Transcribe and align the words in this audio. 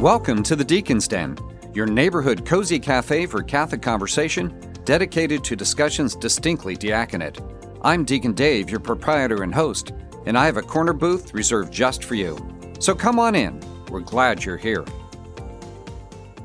Welcome 0.00 0.42
to 0.44 0.56
the 0.56 0.64
Deacon's 0.64 1.06
Den, 1.06 1.36
your 1.74 1.84
neighborhood 1.84 2.46
cozy 2.46 2.78
cafe 2.78 3.26
for 3.26 3.42
Catholic 3.42 3.82
conversation 3.82 4.58
dedicated 4.86 5.44
to 5.44 5.54
discussions 5.54 6.16
distinctly 6.16 6.74
diaconate. 6.74 7.38
I'm 7.82 8.06
Deacon 8.06 8.32
Dave, 8.32 8.70
your 8.70 8.80
proprietor 8.80 9.42
and 9.42 9.54
host, 9.54 9.92
and 10.24 10.38
I 10.38 10.46
have 10.46 10.56
a 10.56 10.62
corner 10.62 10.94
booth 10.94 11.34
reserved 11.34 11.70
just 11.70 12.04
for 12.04 12.14
you. 12.14 12.38
So 12.78 12.94
come 12.94 13.18
on 13.18 13.34
in. 13.34 13.60
We're 13.90 14.00
glad 14.00 14.42
you're 14.42 14.56
here. 14.56 14.86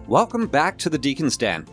Welcome 0.06 0.48
back 0.48 0.78
to 0.80 0.90
the 0.90 0.98
Deacon's 0.98 1.38
Den. 1.38 1.66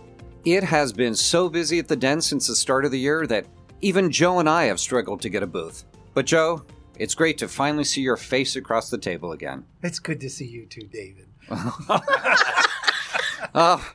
It 0.45 0.63
has 0.63 0.93
been 0.93 1.17
so 1.17 1.49
busy 1.49 1.81
at 1.81 1.89
the 1.89 1.97
Den 1.97 2.21
since 2.21 2.47
the 2.47 2.55
start 2.55 2.85
of 2.85 2.93
the 2.93 3.01
year 3.01 3.27
that 3.27 3.47
even 3.81 4.13
Joe 4.13 4.39
and 4.39 4.49
I 4.49 4.67
have 4.67 4.79
struggled 4.79 5.21
to 5.23 5.29
get 5.29 5.43
a 5.43 5.49
booth. 5.49 5.85
But 6.15 6.27
Joe, 6.27 6.65
it's 6.97 7.17
great 7.17 7.39
to 7.39 7.49
finally 7.49 7.83
see 7.83 8.03
your 8.03 8.17
face 8.17 8.55
across 8.55 8.89
the 8.89 8.99
table 8.99 9.33
again. 9.33 9.65
It's 9.83 9.99
good 9.99 10.21
to 10.21 10.31
see 10.31 10.47
you 10.47 10.67
too, 10.67 10.87
David. 10.87 11.27
Oh, 13.55 13.87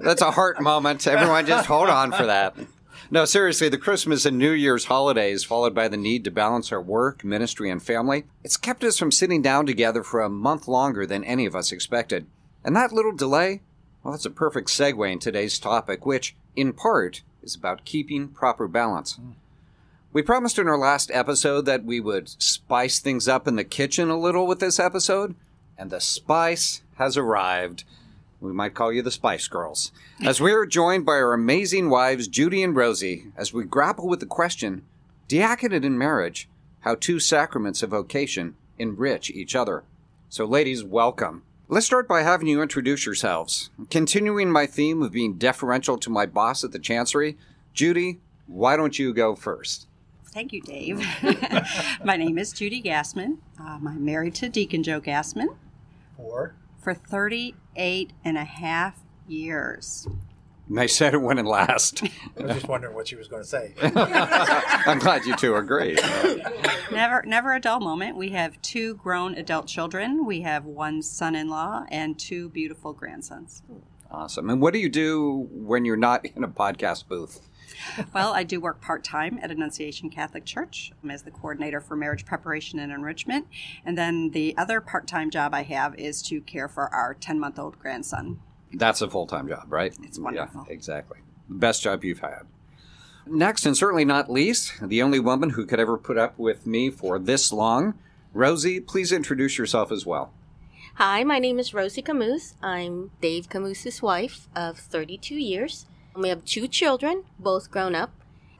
that's 0.00 0.22
a 0.22 0.30
heart 0.30 0.60
moment. 0.62 1.06
Everyone 1.06 1.44
just 1.44 1.66
hold 1.66 1.90
on 1.90 2.10
for 2.12 2.24
that. 2.24 2.56
No, 3.10 3.24
seriously, 3.24 3.68
the 3.68 3.78
Christmas 3.78 4.24
and 4.24 4.38
New 4.38 4.52
Year's 4.52 4.86
holidays, 4.86 5.44
followed 5.44 5.74
by 5.74 5.88
the 5.88 5.96
need 5.96 6.24
to 6.24 6.30
balance 6.30 6.72
our 6.72 6.80
work, 6.80 7.24
ministry, 7.24 7.70
and 7.70 7.82
family, 7.82 8.24
it's 8.44 8.56
kept 8.56 8.84
us 8.84 8.98
from 8.98 9.10
sitting 9.10 9.42
down 9.42 9.66
together 9.66 10.02
for 10.02 10.20
a 10.20 10.28
month 10.28 10.68
longer 10.68 11.06
than 11.06 11.24
any 11.24 11.46
of 11.46 11.54
us 11.54 11.72
expected. 11.72 12.26
And 12.64 12.76
that 12.76 12.92
little 12.92 13.14
delay, 13.14 13.62
well, 14.02 14.12
that's 14.12 14.26
a 14.26 14.30
perfect 14.30 14.68
segue 14.68 15.10
in 15.10 15.18
today's 15.18 15.58
topic, 15.58 16.04
which, 16.04 16.34
in 16.54 16.72
part, 16.72 17.22
is 17.42 17.54
about 17.54 17.84
keeping 17.84 18.28
proper 18.28 18.68
balance. 18.68 19.14
Hmm. 19.14 19.32
We 20.12 20.22
promised 20.22 20.58
in 20.58 20.68
our 20.68 20.78
last 20.78 21.10
episode 21.12 21.66
that 21.66 21.84
we 21.84 22.00
would 22.00 22.28
spice 22.42 22.98
things 22.98 23.28
up 23.28 23.46
in 23.46 23.56
the 23.56 23.64
kitchen 23.64 24.10
a 24.10 24.18
little 24.18 24.46
with 24.46 24.60
this 24.60 24.78
episode, 24.78 25.34
and 25.78 25.90
the 25.90 26.00
spice 26.00 26.82
has 26.96 27.16
arrived. 27.16 27.84
We 28.40 28.52
might 28.52 28.74
call 28.74 28.92
you 28.92 29.02
the 29.02 29.10
Spice 29.10 29.48
Girls. 29.48 29.92
As 30.24 30.40
we 30.40 30.52
are 30.52 30.66
joined 30.66 31.06
by 31.06 31.12
our 31.12 31.32
amazing 31.32 31.88
wives, 31.88 32.28
Judy 32.28 32.62
and 32.62 32.74
Rosie, 32.76 33.26
as 33.36 33.52
we 33.52 33.64
grapple 33.64 34.08
with 34.08 34.20
the 34.20 34.26
question 34.26 34.82
Diaconate 35.28 35.84
in 35.84 35.98
marriage, 35.98 36.48
how 36.80 36.94
two 36.94 37.20
sacraments 37.20 37.82
of 37.82 37.90
vocation 37.90 38.56
enrich 38.78 39.30
each 39.30 39.54
other. 39.54 39.84
So, 40.28 40.44
ladies, 40.44 40.84
welcome. 40.84 41.42
Let's 41.68 41.86
start 41.86 42.08
by 42.08 42.22
having 42.22 42.48
you 42.48 42.62
introduce 42.62 43.04
yourselves. 43.04 43.70
Continuing 43.90 44.50
my 44.50 44.66
theme 44.66 45.02
of 45.02 45.12
being 45.12 45.34
deferential 45.34 45.98
to 45.98 46.10
my 46.10 46.24
boss 46.24 46.64
at 46.64 46.72
the 46.72 46.78
Chancery, 46.78 47.36
Judy, 47.74 48.20
why 48.46 48.76
don't 48.76 48.98
you 48.98 49.12
go 49.12 49.34
first? 49.34 49.86
Thank 50.32 50.52
you, 50.52 50.62
Dave. 50.62 51.04
My 52.04 52.16
name 52.16 52.38
is 52.38 52.52
Judy 52.52 52.82
Gassman. 52.82 53.38
Um, 53.58 53.86
I'm 53.88 54.04
married 54.04 54.34
to 54.36 54.48
Deacon 54.48 54.82
Joe 54.82 55.00
Gassman 55.00 55.48
Or 56.18 56.54
for 56.82 56.94
38 56.94 58.12
and 58.24 58.36
a 58.36 58.44
half 58.44 59.00
years. 59.26 60.06
And 60.68 60.78
I 60.78 60.86
said 60.86 61.14
it 61.14 61.18
when 61.18 61.38
it 61.38 61.46
last. 61.46 62.02
I 62.38 62.42
was 62.42 62.54
just 62.54 62.68
wondering 62.68 62.94
what 62.94 63.08
she 63.08 63.16
was 63.16 63.26
going 63.26 63.42
to 63.42 63.48
say. 63.48 63.72
I'm 63.82 64.98
glad 64.98 65.24
you 65.24 65.34
two 65.36 65.56
agree. 65.56 65.96
Never, 66.90 67.22
never 67.26 67.54
a 67.54 67.60
dull 67.60 67.80
moment. 67.80 68.16
We 68.16 68.30
have 68.30 68.60
two 68.62 68.94
grown 68.94 69.34
adult 69.34 69.66
children. 69.66 70.24
We 70.24 70.40
have 70.40 70.64
one 70.64 71.02
son-in-law 71.02 71.84
and 71.90 72.18
two 72.18 72.48
beautiful 72.48 72.94
grandsons. 72.94 73.62
Awesome. 74.10 74.48
And 74.48 74.62
what 74.62 74.72
do 74.72 74.78
you 74.78 74.88
do 74.88 75.48
when 75.52 75.84
you're 75.84 75.98
not 75.98 76.24
in 76.24 76.42
a 76.42 76.48
podcast 76.48 77.06
booth? 77.06 77.46
Well, 78.14 78.32
I 78.32 78.42
do 78.42 78.60
work 78.60 78.80
part 78.80 79.04
time 79.04 79.38
at 79.42 79.50
Annunciation 79.50 80.10
Catholic 80.10 80.44
Church 80.44 80.92
as 81.08 81.22
the 81.22 81.30
coordinator 81.30 81.80
for 81.80 81.96
marriage 81.96 82.24
preparation 82.24 82.78
and 82.78 82.90
enrichment. 82.90 83.46
And 83.84 83.96
then 83.96 84.30
the 84.30 84.56
other 84.56 84.80
part 84.80 85.06
time 85.06 85.30
job 85.30 85.54
I 85.54 85.62
have 85.62 85.94
is 85.96 86.22
to 86.22 86.40
care 86.40 86.68
for 86.68 86.88
our 86.88 87.14
10 87.14 87.38
month 87.38 87.58
old 87.58 87.78
grandson. 87.78 88.40
That's 88.72 89.00
a 89.00 89.10
full 89.10 89.26
time 89.26 89.48
job, 89.48 89.66
right? 89.68 89.96
It's 90.02 90.18
wonderful. 90.18 90.64
Yeah, 90.66 90.72
exactly. 90.72 91.18
Best 91.48 91.82
job 91.82 92.04
you've 92.04 92.20
had. 92.20 92.42
Next, 93.26 93.66
and 93.66 93.76
certainly 93.76 94.04
not 94.04 94.30
least, 94.30 94.72
the 94.80 95.02
only 95.02 95.20
woman 95.20 95.50
who 95.50 95.66
could 95.66 95.80
ever 95.80 95.98
put 95.98 96.16
up 96.16 96.38
with 96.38 96.66
me 96.66 96.88
for 96.90 97.18
this 97.18 97.52
long, 97.52 97.94
Rosie, 98.32 98.80
please 98.80 99.12
introduce 99.12 99.58
yourself 99.58 99.92
as 99.92 100.06
well. 100.06 100.32
Hi, 100.94 101.24
my 101.24 101.38
name 101.38 101.58
is 101.58 101.74
Rosie 101.74 102.02
Camus. 102.02 102.54
I'm 102.62 103.10
Dave 103.20 103.48
Camus's 103.48 104.02
wife 104.02 104.48
of 104.56 104.78
32 104.78 105.34
years. 105.34 105.86
We 106.18 106.30
have 106.30 106.44
two 106.44 106.66
children, 106.66 107.22
both 107.38 107.70
grown 107.70 107.94
up. 107.94 108.10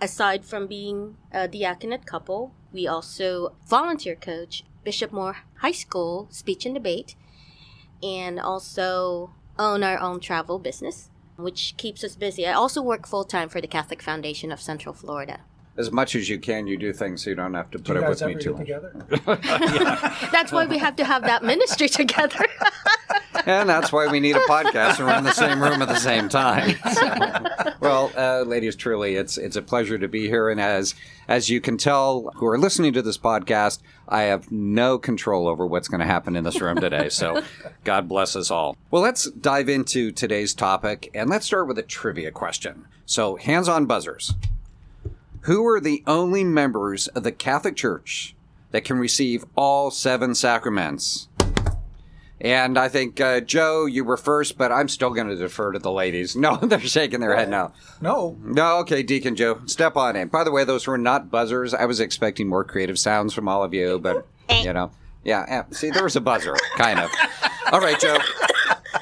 Aside 0.00 0.44
from 0.44 0.68
being 0.68 1.16
a 1.32 1.48
diaconate 1.48 2.06
couple, 2.06 2.52
we 2.72 2.86
also 2.86 3.56
volunteer 3.68 4.14
coach 4.14 4.62
Bishop 4.84 5.10
Moore 5.10 5.38
High 5.56 5.72
School 5.72 6.28
speech 6.30 6.64
and 6.64 6.74
debate, 6.74 7.16
and 8.00 8.38
also 8.38 9.32
own 9.58 9.82
our 9.82 9.98
own 9.98 10.20
travel 10.20 10.60
business, 10.60 11.10
which 11.36 11.74
keeps 11.76 12.04
us 12.04 12.14
busy. 12.14 12.46
I 12.46 12.52
also 12.52 12.80
work 12.80 13.08
full 13.08 13.24
time 13.24 13.48
for 13.48 13.60
the 13.60 13.66
Catholic 13.66 14.02
Foundation 14.02 14.52
of 14.52 14.60
Central 14.60 14.94
Florida. 14.94 15.40
As 15.76 15.90
much 15.90 16.14
as 16.14 16.28
you 16.28 16.38
can, 16.38 16.68
you 16.68 16.76
do 16.76 16.92
things 16.92 17.24
so 17.24 17.30
you 17.30 17.36
don't 17.36 17.54
have 17.54 17.72
to 17.72 17.78
Do 17.78 17.84
put 17.84 17.96
you 17.96 18.02
up 18.02 18.08
guys 18.08 18.20
with 18.22 18.28
me 18.28 18.34
ever 18.34 18.40
too 18.40 18.64
get 18.64 18.82
much. 18.82 19.10
together? 19.10 20.18
That's 20.30 20.52
why 20.52 20.66
we 20.66 20.78
have 20.78 20.94
to 20.94 21.04
have 21.04 21.22
that 21.22 21.42
ministry 21.42 21.88
together. 21.88 22.46
And 23.46 23.68
that's 23.68 23.92
why 23.92 24.06
we 24.08 24.20
need 24.20 24.36
a 24.36 24.40
podcast 24.40 24.98
and 24.98 25.06
we're 25.06 25.16
in 25.16 25.24
the 25.24 25.32
same 25.32 25.62
room 25.62 25.80
at 25.82 25.88
the 25.88 25.96
same 25.96 26.28
time. 26.28 26.76
So, 26.98 27.74
well, 27.80 28.10
uh, 28.16 28.42
ladies, 28.42 28.74
truly, 28.74 29.14
it's 29.16 29.38
it's 29.38 29.56
a 29.56 29.62
pleasure 29.62 29.98
to 29.98 30.08
be 30.08 30.26
here. 30.26 30.48
And 30.48 30.60
as 30.60 30.94
as 31.28 31.48
you 31.48 31.60
can 31.60 31.76
tell, 31.76 32.32
who 32.36 32.46
are 32.46 32.58
listening 32.58 32.92
to 32.94 33.02
this 33.02 33.18
podcast, 33.18 33.80
I 34.08 34.22
have 34.22 34.50
no 34.50 34.98
control 34.98 35.46
over 35.46 35.66
what's 35.66 35.86
going 35.86 36.00
to 36.00 36.06
happen 36.06 36.34
in 36.34 36.44
this 36.44 36.60
room 36.60 36.78
today. 36.80 37.08
So, 37.08 37.42
God 37.84 38.08
bless 38.08 38.34
us 38.34 38.50
all. 38.50 38.76
Well, 38.90 39.02
let's 39.02 39.30
dive 39.30 39.68
into 39.68 40.10
today's 40.10 40.54
topic, 40.54 41.10
and 41.14 41.30
let's 41.30 41.46
start 41.46 41.68
with 41.68 41.78
a 41.78 41.82
trivia 41.82 42.30
question. 42.30 42.86
So, 43.06 43.36
hands 43.36 43.68
on 43.68 43.86
buzzers. 43.86 44.34
Who 45.42 45.66
are 45.66 45.80
the 45.80 46.02
only 46.06 46.44
members 46.44 47.06
of 47.08 47.22
the 47.22 47.32
Catholic 47.32 47.76
Church 47.76 48.34
that 48.70 48.84
can 48.84 48.98
receive 48.98 49.44
all 49.56 49.90
seven 49.90 50.34
sacraments? 50.34 51.27
And 52.40 52.78
I 52.78 52.88
think, 52.88 53.20
uh, 53.20 53.40
Joe, 53.40 53.86
you 53.86 54.04
were 54.04 54.16
first, 54.16 54.56
but 54.56 54.70
I'm 54.70 54.88
still 54.88 55.10
going 55.10 55.28
to 55.28 55.34
defer 55.36 55.72
to 55.72 55.78
the 55.78 55.90
ladies. 55.92 56.36
No, 56.48 56.56
they're 56.56 56.78
shaking 56.80 57.18
their 57.20 57.34
head 57.34 57.50
no. 57.50 57.72
No. 58.00 58.36
No, 58.42 58.78
okay, 58.78 59.02
Deacon 59.02 59.34
Joe, 59.34 59.60
step 59.66 59.96
on 59.96 60.14
in. 60.14 60.28
By 60.28 60.44
the 60.44 60.52
way, 60.52 60.62
those 60.64 60.86
were 60.86 60.96
not 60.98 61.30
buzzers. 61.30 61.74
I 61.74 61.84
was 61.84 61.98
expecting 61.98 62.48
more 62.48 62.62
creative 62.64 62.98
sounds 62.98 63.34
from 63.34 63.48
all 63.48 63.64
of 63.64 63.74
you, 63.74 63.98
but, 63.98 64.26
you 64.62 64.72
know, 64.72 64.92
yeah, 65.24 65.44
yeah. 65.48 65.64
See, 65.72 65.90
there 65.90 66.04
was 66.04 66.14
a 66.16 66.20
buzzer, 66.20 66.54
kind 66.76 67.00
of. 67.00 67.10
All 67.72 67.80
right, 67.80 67.98
Joe, 67.98 68.18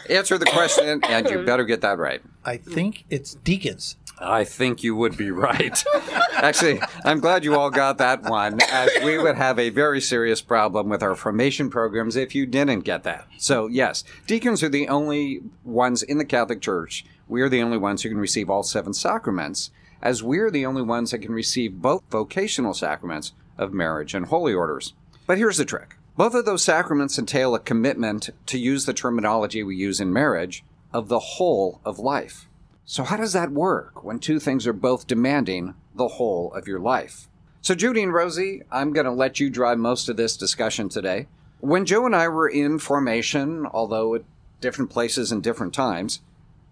answer 0.08 0.38
the 0.38 0.46
question, 0.46 1.02
and 1.08 1.28
you 1.28 1.44
better 1.44 1.64
get 1.64 1.82
that 1.82 1.98
right. 1.98 2.22
I 2.44 2.56
think 2.56 3.04
it's 3.10 3.34
deacons. 3.34 3.96
I 4.18 4.44
think 4.44 4.82
you 4.82 4.96
would 4.96 5.16
be 5.16 5.30
right. 5.30 5.84
Actually, 6.32 6.80
I'm 7.04 7.20
glad 7.20 7.44
you 7.44 7.54
all 7.54 7.70
got 7.70 7.98
that 7.98 8.22
one, 8.22 8.60
as 8.70 8.90
we 9.04 9.18
would 9.18 9.36
have 9.36 9.58
a 9.58 9.70
very 9.70 10.00
serious 10.00 10.40
problem 10.40 10.88
with 10.88 11.02
our 11.02 11.14
formation 11.14 11.68
programs 11.68 12.16
if 12.16 12.34
you 12.34 12.46
didn't 12.46 12.80
get 12.80 13.02
that. 13.02 13.26
So, 13.38 13.66
yes, 13.66 14.04
deacons 14.26 14.62
are 14.62 14.68
the 14.68 14.88
only 14.88 15.42
ones 15.64 16.02
in 16.02 16.18
the 16.18 16.24
Catholic 16.24 16.60
Church. 16.60 17.04
We 17.28 17.42
are 17.42 17.48
the 17.48 17.62
only 17.62 17.78
ones 17.78 18.02
who 18.02 18.08
can 18.08 18.18
receive 18.18 18.48
all 18.48 18.62
seven 18.62 18.94
sacraments, 18.94 19.70
as 20.00 20.22
we're 20.22 20.50
the 20.50 20.66
only 20.66 20.82
ones 20.82 21.10
that 21.10 21.18
can 21.18 21.32
receive 21.32 21.82
both 21.82 22.02
vocational 22.10 22.74
sacraments 22.74 23.32
of 23.58 23.72
marriage 23.72 24.14
and 24.14 24.26
holy 24.26 24.54
orders. 24.54 24.94
But 25.26 25.38
here's 25.38 25.58
the 25.58 25.64
trick 25.64 25.96
both 26.16 26.34
of 26.34 26.46
those 26.46 26.64
sacraments 26.64 27.18
entail 27.18 27.54
a 27.54 27.58
commitment, 27.58 28.30
to 28.46 28.58
use 28.58 28.86
the 28.86 28.94
terminology 28.94 29.62
we 29.62 29.76
use 29.76 30.00
in 30.00 30.12
marriage, 30.12 30.64
of 30.92 31.08
the 31.08 31.18
whole 31.18 31.80
of 31.84 31.98
life. 31.98 32.45
So, 32.88 33.02
how 33.02 33.16
does 33.16 33.32
that 33.32 33.50
work 33.50 34.04
when 34.04 34.20
two 34.20 34.38
things 34.38 34.64
are 34.64 34.72
both 34.72 35.08
demanding 35.08 35.74
the 35.96 36.06
whole 36.06 36.54
of 36.54 36.68
your 36.68 36.78
life? 36.78 37.28
So, 37.60 37.74
Judy 37.74 38.00
and 38.00 38.14
Rosie, 38.14 38.62
I'm 38.70 38.92
going 38.92 39.06
to 39.06 39.12
let 39.12 39.40
you 39.40 39.50
drive 39.50 39.78
most 39.78 40.08
of 40.08 40.16
this 40.16 40.36
discussion 40.36 40.88
today. 40.88 41.26
When 41.58 41.84
Joe 41.84 42.06
and 42.06 42.14
I 42.14 42.28
were 42.28 42.48
in 42.48 42.78
formation, 42.78 43.66
although 43.66 44.14
at 44.14 44.22
different 44.60 44.92
places 44.92 45.32
and 45.32 45.42
different 45.42 45.74
times, 45.74 46.20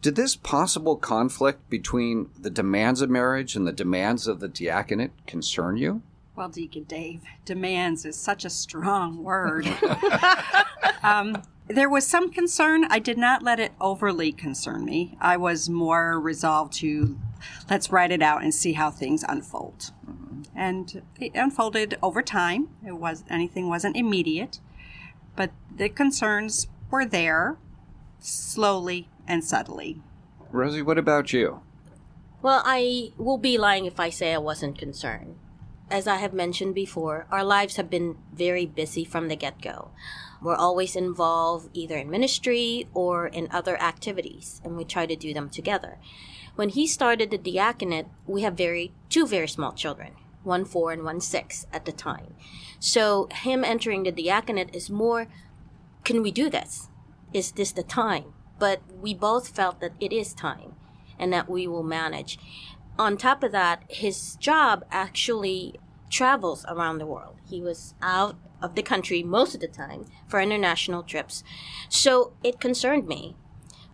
did 0.03 0.15
this 0.15 0.37
possible 0.37 0.95
conflict 0.95 1.69
between 1.69 2.31
the 2.41 2.51
demands 2.51 3.01
of 3.01 3.11
marriage 3.11 3.57
and 3.57 3.67
the 3.67 3.73
demands 3.73 4.29
of 4.29 4.39
the 4.39 4.47
diaconate 4.47 5.27
concern 5.27 5.77
you? 5.79 6.01
Well, 6.37 6.49
Deacon 6.49 6.85
Dave, 6.85 7.23
demands 7.45 8.05
is 8.05 8.17
such 8.17 8.45
a 8.45 8.51
strong 8.51 9.25
word. 9.25 9.67
um, 11.03 11.43
there 11.69 11.89
was 11.89 12.07
some 12.07 12.31
concern. 12.31 12.85
I 12.91 12.99
did 12.99 13.19
not 13.19 13.43
let 13.43 13.59
it 13.59 13.73
overly 13.81 14.33
concern 14.33 14.85
me. 14.85 15.17
I 15.21 15.37
was 15.37 15.69
more 15.69 16.21
resolved 16.21 16.73
to 16.75 17.19
let's 17.71 17.91
write 17.91 18.11
it 18.11 18.23
out 18.23 18.43
and 18.43 18.55
see 18.55 18.75
how 18.75 18.91
things 18.91 19.25
unfold. 19.27 19.91
And 20.55 21.03
it 21.19 21.33
unfolded 21.35 21.99
over 22.03 22.23
time. 22.23 22.69
It 22.87 22.93
was 22.93 23.25
anything 23.29 23.69
wasn't 23.69 23.97
immediate, 23.97 24.61
but 25.37 25.51
the 25.75 25.89
concerns 25.89 26.69
were 26.91 27.05
there, 27.05 27.57
slowly 28.21 29.09
and 29.27 29.43
subtly. 29.43 30.01
Rosie, 30.51 30.83
what 30.83 30.99
about 30.99 31.33
you? 31.33 31.61
Well, 32.41 32.63
I 32.65 33.13
will 33.17 33.39
be 33.39 33.59
lying 33.59 33.87
if 33.87 33.99
I 33.99 34.11
say 34.11 34.35
I 34.35 34.39
wasn't 34.39 34.79
concerned. 34.79 35.37
As 35.91 36.07
I 36.09 36.17
have 36.17 36.33
mentioned 36.33 36.75
before, 36.75 37.27
our 37.31 37.45
lives 37.45 37.77
have 37.77 37.91
been 37.91 38.17
very 38.33 38.67
busy 38.67 39.05
from 39.05 39.29
the 39.29 39.37
get 39.37 39.61
go. 39.61 39.91
We're 40.43 40.57
always 40.57 40.97
involved 40.97 41.71
either 41.73 41.97
in 41.97 42.11
ministry 42.11 42.89
or 42.93 43.27
in 43.27 43.49
other 43.51 43.81
activities, 43.81 44.61
and 44.65 44.77
we 44.77 44.85
try 44.85 45.07
to 45.07 45.17
do 45.17 45.33
them 45.33 45.49
together. 45.49 45.99
When 46.57 46.69
he 46.69 46.87
started 46.87 47.31
the 47.31 47.39
diaconate, 47.39 48.07
we 48.27 48.43
have 48.43 48.55
very 48.55 48.93
two 49.09 49.27
very 49.27 49.49
small 49.49 49.73
children, 49.73 50.13
one 50.43 50.65
four 50.65 50.93
and 50.93 51.05
one 51.05 51.21
six 51.21 51.67
at 51.73 51.85
the 51.85 51.93
time. 51.93 52.35
So 52.79 53.29
him 53.33 53.65
entering 53.65 54.03
the 54.03 54.13
diaconate 54.13 54.75
is 54.75 54.91
more, 54.91 55.29
can 56.05 56.23
we 56.23 56.31
do 56.31 56.51
this? 56.51 56.89
Is 57.33 57.53
this 57.53 57.73
the 57.73 57.83
time? 57.83 58.35
But 58.59 58.83
we 59.01 59.15
both 59.15 59.49
felt 59.49 59.81
that 59.81 59.95
it 59.99 60.13
is 60.13 60.33
time 60.33 60.75
and 61.19 61.33
that 61.33 61.49
we 61.49 61.67
will 61.67 61.83
manage. 61.83 62.39
On 62.99 63.17
top 63.17 63.43
of 63.43 63.53
that, 63.53 63.83
his 63.89 64.37
job 64.37 64.85
actually 64.91 65.81
travels 66.11 66.65
around 66.69 66.99
the 66.99 67.07
world. 67.07 67.37
He 67.49 67.61
was 67.61 67.95
out 68.01 68.37
of 68.63 68.77
the 68.77 68.83
country 68.83 69.23
most 69.23 69.55
of 69.55 69.61
the 69.61 69.69
time 69.69 70.07
for 70.29 70.41
international 70.41 71.03
trips. 71.03 71.43
So 71.89 72.33
it 72.43 72.61
concerned 72.61 73.07
me. 73.07 73.37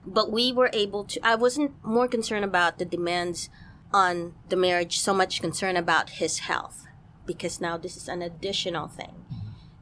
But 0.06 0.31
we 0.31 0.52
were 0.52 0.70
able 0.73 1.05
to, 1.05 1.20
I 1.26 1.35
wasn't 1.35 1.73
more 1.85 2.08
concerned 2.08 2.44
about 2.44 2.79
the 2.79 2.85
demands 2.85 3.50
on 3.93 4.35
the 4.49 4.56
marriage, 4.56 4.99
so 4.99 5.12
much 5.12 5.41
concerned 5.41 5.76
about 5.76 6.11
his 6.11 6.41
health, 6.41 6.87
because 7.26 7.61
now 7.61 7.76
this 7.76 7.97
is 7.97 8.08
an 8.08 8.23
additional 8.23 8.88
thing 8.88 9.25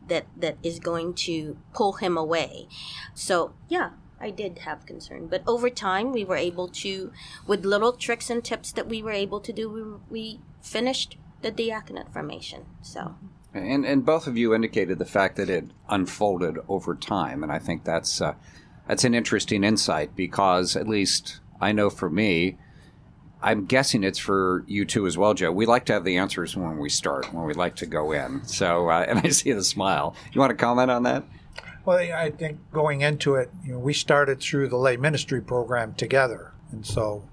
that, 0.08 0.26
that 0.36 0.56
is 0.62 0.80
going 0.80 1.14
to 1.14 1.58
pull 1.74 1.94
him 1.94 2.16
away. 2.16 2.68
So, 3.14 3.54
yeah, 3.68 3.90
I 4.20 4.30
did 4.30 4.60
have 4.60 4.86
concern. 4.86 5.28
But 5.28 5.42
over 5.46 5.70
time, 5.70 6.12
we 6.12 6.24
were 6.24 6.36
able 6.36 6.68
to, 6.68 7.12
with 7.46 7.64
little 7.64 7.92
tricks 7.92 8.30
and 8.30 8.44
tips 8.44 8.72
that 8.72 8.88
we 8.88 9.02
were 9.02 9.12
able 9.12 9.40
to 9.40 9.52
do, 9.52 9.70
we, 9.70 9.82
we 10.10 10.40
finished 10.60 11.16
the 11.42 11.50
diaconate 11.50 12.12
formation. 12.12 12.66
So. 12.82 13.14
And, 13.54 13.84
and 13.84 14.04
both 14.04 14.26
of 14.26 14.36
you 14.36 14.54
indicated 14.54 14.98
the 14.98 15.04
fact 15.04 15.36
that 15.36 15.48
it 15.48 15.66
unfolded 15.88 16.58
over 16.68 16.94
time, 16.94 17.42
and 17.42 17.50
I 17.50 17.58
think 17.58 17.84
that's 17.84 18.20
uh, 18.20 18.34
that's 18.86 19.04
an 19.04 19.14
interesting 19.14 19.64
insight 19.64 20.14
because 20.16 20.76
at 20.76 20.88
least 20.88 21.40
I 21.60 21.72
know 21.72 21.90
for 21.90 22.10
me, 22.10 22.58
I'm 23.42 23.66
guessing 23.66 24.02
it's 24.02 24.18
for 24.18 24.64
you 24.66 24.84
too 24.84 25.06
as 25.06 25.16
well, 25.16 25.34
Joe. 25.34 25.52
We 25.52 25.66
like 25.66 25.84
to 25.86 25.92
have 25.92 26.04
the 26.04 26.16
answers 26.16 26.56
when 26.56 26.78
we 26.78 26.88
start, 26.88 27.32
when 27.32 27.44
we 27.44 27.54
like 27.54 27.76
to 27.76 27.86
go 27.86 28.12
in. 28.12 28.44
So, 28.44 28.88
uh, 28.88 29.04
and 29.08 29.20
I 29.20 29.28
see 29.28 29.52
the 29.52 29.64
smile. 29.64 30.14
You 30.32 30.40
want 30.40 30.50
to 30.50 30.56
comment 30.56 30.90
on 30.90 31.04
that? 31.04 31.24
Well, 31.88 31.96
I 31.96 32.30
think 32.30 32.58
going 32.70 33.00
into 33.00 33.36
it, 33.36 33.50
you 33.64 33.72
know, 33.72 33.78
we 33.78 33.94
started 33.94 34.40
through 34.40 34.68
the 34.68 34.76
lay 34.76 34.98
ministry 34.98 35.40
program 35.40 35.94
together, 35.94 36.52
and 36.70 36.84
so 36.84 37.26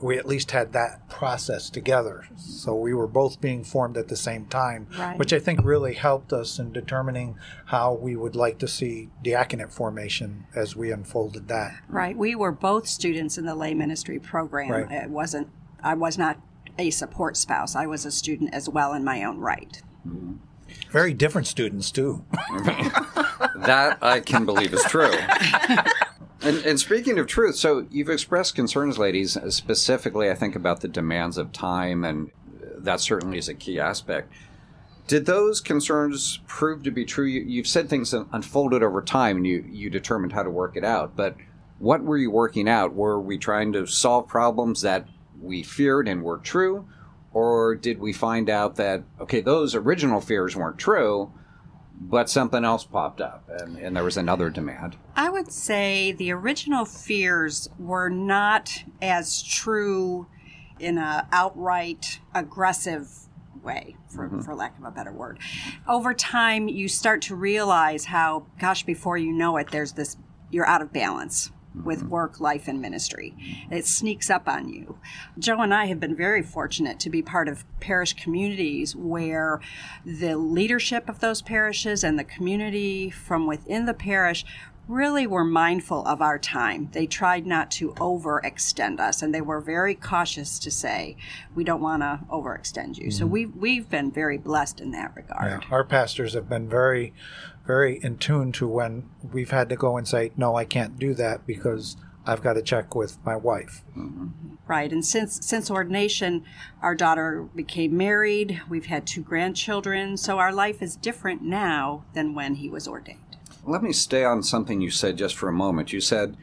we 0.00 0.18
at 0.18 0.26
least 0.26 0.50
had 0.50 0.72
that 0.72 1.08
process 1.08 1.70
together. 1.70 2.26
So 2.36 2.74
we 2.74 2.92
were 2.94 3.06
both 3.06 3.40
being 3.40 3.62
formed 3.62 3.96
at 3.96 4.08
the 4.08 4.16
same 4.16 4.46
time, 4.46 4.88
Right. 4.98 5.16
which 5.16 5.32
I 5.32 5.38
think 5.38 5.60
really 5.62 5.94
helped 5.94 6.32
us 6.32 6.58
in 6.58 6.72
determining 6.72 7.36
how 7.66 7.94
we 7.94 8.16
would 8.16 8.34
like 8.34 8.58
to 8.58 8.66
see 8.66 9.10
diaconate 9.22 9.72
formation 9.72 10.46
as 10.52 10.74
we 10.74 10.90
unfolded 10.90 11.46
that. 11.46 11.80
Right. 11.88 12.16
We 12.16 12.34
were 12.34 12.50
both 12.50 12.88
students 12.88 13.38
in 13.38 13.46
the 13.46 13.54
lay 13.54 13.72
ministry 13.72 14.18
program. 14.18 14.70
Right. 14.72 14.90
It 15.04 15.10
wasn't, 15.10 15.46
I 15.80 15.94
was 15.94 16.18
not 16.18 16.40
a 16.76 16.90
support 16.90 17.36
spouse. 17.36 17.76
I 17.76 17.86
was 17.86 18.04
a 18.04 18.10
student 18.10 18.52
as 18.52 18.68
well 18.68 18.94
in 18.94 19.04
my 19.04 19.22
own 19.22 19.38
right. 19.38 19.80
Mm-hmm. 20.04 20.38
Very 20.92 21.14
different 21.14 21.46
students 21.46 21.90
too. 21.90 22.24
That 23.62 23.98
I 24.02 24.18
can 24.18 24.44
believe 24.44 24.74
is 24.74 24.82
true. 24.84 25.12
And, 26.42 26.58
and 26.66 26.80
speaking 26.80 27.20
of 27.20 27.28
truth, 27.28 27.54
so 27.54 27.86
you've 27.92 28.10
expressed 28.10 28.56
concerns, 28.56 28.98
ladies, 28.98 29.38
specifically, 29.54 30.28
I 30.28 30.34
think, 30.34 30.56
about 30.56 30.80
the 30.80 30.88
demands 30.88 31.38
of 31.38 31.52
time, 31.52 32.02
and 32.02 32.32
that 32.78 32.98
certainly 32.98 33.38
is 33.38 33.48
a 33.48 33.54
key 33.54 33.78
aspect. 33.78 34.32
Did 35.06 35.26
those 35.26 35.60
concerns 35.60 36.40
prove 36.48 36.82
to 36.82 36.90
be 36.90 37.04
true? 37.04 37.26
You, 37.26 37.42
you've 37.42 37.68
said 37.68 37.88
things 37.88 38.12
unfolded 38.12 38.82
over 38.82 39.00
time, 39.00 39.36
and 39.36 39.46
you, 39.46 39.64
you 39.70 39.88
determined 39.88 40.32
how 40.32 40.42
to 40.42 40.50
work 40.50 40.76
it 40.76 40.84
out. 40.84 41.14
But 41.14 41.36
what 41.78 42.02
were 42.02 42.18
you 42.18 42.32
working 42.32 42.68
out? 42.68 42.94
Were 42.94 43.20
we 43.20 43.38
trying 43.38 43.72
to 43.74 43.86
solve 43.86 44.26
problems 44.26 44.82
that 44.82 45.06
we 45.40 45.62
feared 45.62 46.08
and 46.08 46.24
were 46.24 46.38
true? 46.38 46.88
Or 47.34 47.74
did 47.74 47.98
we 47.98 48.12
find 48.12 48.50
out 48.50 48.76
that, 48.76 49.04
okay, 49.20 49.40
those 49.40 49.74
original 49.74 50.20
fears 50.20 50.54
weren't 50.54 50.78
true, 50.78 51.32
but 52.00 52.28
something 52.28 52.64
else 52.64 52.84
popped 52.84 53.20
up 53.20 53.48
and, 53.48 53.78
and 53.78 53.96
there 53.96 54.04
was 54.04 54.16
another 54.16 54.50
demand? 54.50 54.96
I 55.16 55.30
would 55.30 55.50
say 55.52 56.12
the 56.12 56.32
original 56.32 56.84
fears 56.84 57.68
were 57.78 58.08
not 58.08 58.84
as 59.00 59.42
true 59.42 60.26
in 60.78 60.98
a 60.98 61.26
outright 61.32 62.20
aggressive 62.34 63.08
way, 63.62 63.96
for, 64.08 64.26
mm-hmm. 64.26 64.40
for 64.40 64.54
lack 64.54 64.76
of 64.78 64.84
a 64.84 64.90
better 64.90 65.12
word. 65.12 65.38
Over 65.88 66.12
time, 66.12 66.68
you 66.68 66.88
start 66.88 67.22
to 67.22 67.36
realize 67.36 68.06
how, 68.06 68.46
gosh, 68.58 68.82
before 68.82 69.16
you 69.16 69.32
know 69.32 69.56
it, 69.56 69.70
there's 69.70 69.92
this, 69.92 70.16
you're 70.50 70.66
out 70.66 70.82
of 70.82 70.92
balance 70.92 71.50
with 71.84 72.00
mm-hmm. 72.00 72.08
work, 72.08 72.40
life, 72.40 72.68
and 72.68 72.80
ministry. 72.80 73.34
Mm-hmm. 73.38 73.72
It 73.74 73.86
sneaks 73.86 74.30
up 74.30 74.48
on 74.48 74.68
you. 74.68 74.98
Joe 75.38 75.60
and 75.60 75.72
I 75.72 75.86
have 75.86 76.00
been 76.00 76.16
very 76.16 76.42
fortunate 76.42 77.00
to 77.00 77.10
be 77.10 77.22
part 77.22 77.48
of 77.48 77.64
parish 77.80 78.12
communities 78.14 78.94
where 78.94 79.60
the 80.04 80.36
leadership 80.36 81.08
of 81.08 81.20
those 81.20 81.42
parishes 81.42 82.04
and 82.04 82.18
the 82.18 82.24
community 82.24 83.10
from 83.10 83.46
within 83.46 83.86
the 83.86 83.94
parish 83.94 84.44
really 84.88 85.26
were 85.26 85.44
mindful 85.44 86.06
of 86.06 86.20
our 86.20 86.38
time. 86.38 86.88
They 86.92 87.06
tried 87.06 87.46
not 87.46 87.70
to 87.72 87.92
overextend 87.94 89.00
us, 89.00 89.22
and 89.22 89.34
they 89.34 89.40
were 89.40 89.60
very 89.60 89.94
cautious 89.94 90.58
to 90.60 90.70
say, 90.70 91.16
"We 91.54 91.64
don't 91.64 91.80
want 91.80 92.02
to 92.02 92.20
overextend 92.30 92.98
you." 92.98 93.10
So 93.10 93.24
mm-hmm. 93.24 93.32
we've 93.32 93.56
we've 93.56 93.88
been 93.90 94.10
very 94.10 94.38
blessed 94.38 94.80
in 94.80 94.90
that 94.92 95.14
regard. 95.14 95.62
Yeah, 95.62 95.68
our 95.70 95.84
pastors 95.84 96.34
have 96.34 96.48
been 96.48 96.68
very, 96.68 97.12
very 97.66 98.00
in 98.02 98.18
tune 98.18 98.52
to 98.52 98.66
when 98.66 99.08
we've 99.32 99.50
had 99.50 99.68
to 99.68 99.76
go 99.76 99.96
and 99.96 100.06
say, 100.06 100.32
no, 100.36 100.56
I 100.56 100.64
can't 100.64 100.98
do 100.98 101.14
that 101.14 101.46
because 101.46 101.96
I've 102.26 102.42
got 102.42 102.54
to 102.54 102.62
check 102.62 102.94
with 102.94 103.18
my 103.24 103.36
wife. 103.36 103.82
Mm-hmm. 103.96 104.28
Right, 104.66 104.92
and 104.92 105.04
since 105.04 105.44
since 105.44 105.70
ordination, 105.70 106.44
our 106.80 106.94
daughter 106.94 107.48
became 107.54 107.96
married. 107.96 108.62
We've 108.68 108.86
had 108.86 109.06
two 109.06 109.22
grandchildren, 109.22 110.16
so 110.16 110.38
our 110.38 110.52
life 110.52 110.80
is 110.80 110.96
different 110.96 111.42
now 111.42 112.04
than 112.14 112.34
when 112.34 112.54
he 112.54 112.70
was 112.70 112.86
ordained. 112.88 113.31
Let 113.64 113.82
me 113.82 113.92
stay 113.92 114.24
on 114.24 114.42
something 114.42 114.80
you 114.80 114.90
said 114.90 115.16
just 115.16 115.36
for 115.36 115.48
a 115.48 115.52
moment. 115.52 115.92
You 115.92 116.00
said 116.00 116.36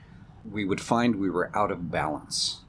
we 0.49 0.63
would 0.65 0.79
find 0.81 1.15
we 1.15 1.29
were 1.29 1.51
out 1.55 1.71
of 1.71 1.91
balance. 1.91 2.61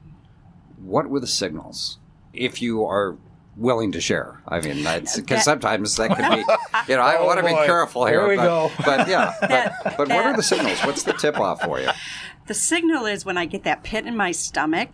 What 0.81 1.09
were 1.09 1.19
the 1.19 1.27
signals? 1.27 1.99
If 2.33 2.61
you 2.61 2.83
are 2.85 3.17
willing 3.57 3.91
to 3.91 4.01
share, 4.01 4.41
I 4.47 4.61
mean, 4.61 4.83
because 5.15 5.43
sometimes 5.43 5.95
that 5.97 6.09
could 6.15 6.29
be, 6.29 6.91
you 6.91 6.95
know, 6.97 7.01
I 7.03 7.17
Oh, 7.17 7.25
want 7.25 7.39
to 7.39 7.45
be 7.45 7.51
boy. 7.51 7.65
careful 7.65 8.05
here. 8.05 8.21
Here 8.21 8.29
we 8.29 8.35
but, 8.37 8.43
go. 8.43 8.71
But 8.85 9.07
yeah, 9.07 9.33
That- 9.41 9.75
but, 9.83 9.97
but 9.97 10.07
what 10.09 10.25
are 10.25 10.35
the 10.35 10.43
signals? 10.43 10.79
What's 10.81 11.03
the 11.03 11.13
tip 11.13 11.39
off 11.39 11.61
for 11.61 11.79
you? 11.79 11.89
The 12.47 12.55
signal 12.55 13.05
is 13.05 13.23
when 13.23 13.37
I 13.37 13.45
get 13.45 13.63
that 13.63 13.83
pit 13.83 14.05
in 14.05 14.17
my 14.17 14.31
stomach 14.31 14.89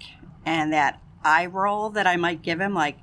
and 0.46 0.72
that 0.74 1.02
eye 1.24 1.46
roll 1.48 1.90
that 1.92 2.06
I 2.06 2.16
might 2.18 2.42
give 2.44 2.60
him, 2.60 2.76
like 2.76 2.98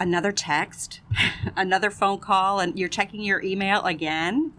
another 0.00 0.32
text, 0.32 1.00
another 1.56 1.90
phone 1.90 2.18
call, 2.18 2.58
and 2.60 2.76
you're 2.78 2.88
checking 2.88 3.20
your 3.20 3.40
email 3.42 3.84
again. 3.84 4.52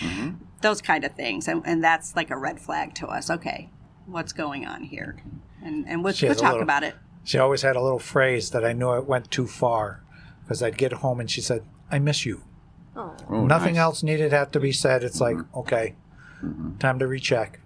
Mm-hmm. 0.00 0.30
Those 0.60 0.82
kind 0.82 1.04
of 1.04 1.12
things. 1.12 1.48
And, 1.48 1.62
and 1.64 1.82
that's 1.82 2.16
like 2.16 2.30
a 2.30 2.36
red 2.36 2.60
flag 2.60 2.94
to 2.96 3.06
us. 3.06 3.30
Okay, 3.30 3.70
what's 4.06 4.32
going 4.32 4.66
on 4.66 4.82
here? 4.82 5.22
And, 5.62 5.86
and 5.88 6.04
we'll, 6.04 6.14
we'll 6.20 6.34
talk 6.34 6.52
little- 6.52 6.62
about 6.62 6.82
it. 6.82 6.94
She 7.24 7.36
always 7.38 7.60
had 7.60 7.76
a 7.76 7.82
little 7.82 7.98
phrase 7.98 8.50
that 8.52 8.64
I 8.64 8.72
knew 8.72 8.92
it 8.94 9.06
went 9.06 9.30
too 9.30 9.46
far 9.46 10.02
because 10.42 10.62
I'd 10.62 10.78
get 10.78 10.94
home 10.94 11.20
and 11.20 11.30
she 11.30 11.42
said, 11.42 11.62
I 11.90 11.98
miss 11.98 12.24
you. 12.24 12.42
Oh. 12.96 13.14
Oh, 13.28 13.44
Nothing 13.44 13.74
nice. 13.74 13.82
else 13.82 14.02
needed 14.02 14.32
have 14.32 14.50
to 14.52 14.60
be 14.60 14.72
said. 14.72 15.04
It's 15.04 15.20
like, 15.20 15.36
mm-hmm. 15.36 15.58
okay, 15.58 15.94
mm-hmm. 16.42 16.78
time 16.78 16.98
to 16.98 17.06
recheck. 17.06 17.60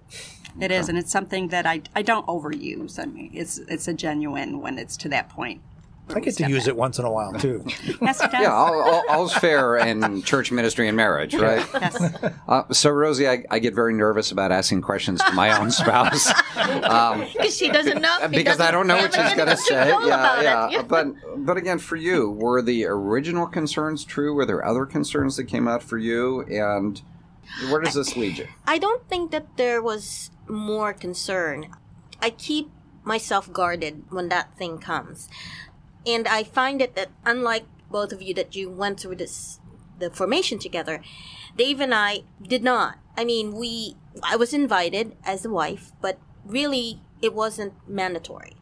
It 0.60 0.70
is, 0.70 0.88
and 0.88 0.98
it's 0.98 1.10
something 1.10 1.48
that 1.48 1.64
I, 1.64 1.82
I 1.94 2.02
don't 2.02 2.26
overuse. 2.26 2.98
I 2.98 3.06
mean, 3.06 3.30
it's 3.32 3.58
it's 3.58 3.88
a 3.88 3.94
genuine 3.94 4.60
when 4.60 4.78
it's 4.78 4.98
to 4.98 5.08
that 5.08 5.30
point. 5.30 5.62
I 6.08 6.20
get 6.20 6.36
to 6.36 6.48
use 6.48 6.66
it 6.66 6.76
once 6.76 6.98
in 6.98 7.04
a 7.04 7.10
while 7.10 7.32
too. 7.32 7.64
Yes, 8.02 8.20
it 8.20 8.30
does. 8.32 8.42
Yeah, 8.42 8.52
all, 8.52 8.80
all, 8.82 9.04
all's 9.08 9.32
fair 9.34 9.76
in 9.76 10.22
church 10.22 10.50
ministry 10.50 10.88
and 10.88 10.96
marriage, 10.96 11.34
right? 11.34 11.66
Yes. 11.74 12.14
Uh, 12.48 12.62
so, 12.72 12.90
Rosie, 12.90 13.28
I, 13.28 13.44
I 13.50 13.58
get 13.60 13.74
very 13.74 13.94
nervous 13.94 14.32
about 14.32 14.50
asking 14.52 14.82
questions 14.82 15.22
to 15.22 15.32
my 15.32 15.56
own 15.58 15.70
spouse. 15.70 16.28
Um, 16.56 17.26
Because 17.32 17.56
she 17.56 17.70
doesn't 17.70 18.00
know. 18.02 18.18
he 18.22 18.36
because 18.36 18.60
I 18.60 18.70
doesn't 18.70 18.72
don't 18.74 18.86
know 18.88 18.96
what 18.96 19.14
she's 19.14 19.34
going 19.34 19.48
to 19.48 19.56
say. 19.56 19.90
control 19.90 20.08
Yeah, 20.08 20.42
yeah. 20.42 20.80
it. 20.80 20.88
But 20.88 21.06
but 21.36 21.56
again, 21.56 21.78
for 21.78 21.96
you, 21.96 22.30
were 22.30 22.60
the 22.62 22.86
original 22.86 23.46
concerns 23.46 24.04
true? 24.04 24.34
Were 24.34 24.44
there 24.44 24.64
other 24.64 24.84
concerns 24.84 25.36
that 25.36 25.44
came 25.44 25.68
out 25.68 25.82
for 25.82 25.98
you? 25.98 26.42
And 26.42 27.00
where 27.70 27.80
does 27.80 27.94
this 27.94 28.16
lead 28.16 28.38
you? 28.38 28.48
I 28.66 28.78
don't 28.78 29.08
think 29.08 29.30
that 29.30 29.56
there 29.56 29.80
was 29.82 30.30
more 30.48 30.92
concern. 30.92 31.68
I 32.20 32.30
keep 32.30 32.70
myself 33.04 33.52
guarded 33.52 34.04
when 34.10 34.28
that 34.28 34.56
thing 34.56 34.78
comes. 34.78 35.28
And 36.06 36.26
I 36.26 36.42
find 36.44 36.80
it 36.82 36.94
that 36.96 37.10
unlike 37.24 37.64
both 37.90 38.12
of 38.12 38.22
you 38.22 38.34
that 38.34 38.56
you 38.56 38.70
went 38.70 39.00
through 39.00 39.16
this 39.16 39.60
the 39.98 40.10
formation 40.10 40.58
together, 40.58 41.00
Dave 41.56 41.80
and 41.80 41.94
I 41.94 42.22
did 42.42 42.64
not. 42.64 42.98
I 43.16 43.24
mean, 43.24 43.54
we 43.54 43.96
I 44.22 44.36
was 44.36 44.52
invited 44.52 45.16
as 45.24 45.44
a 45.44 45.50
wife, 45.50 45.92
but 46.00 46.18
really 46.44 47.02
it 47.20 47.34
wasn't 47.34 47.74
mandatory. 47.88 48.56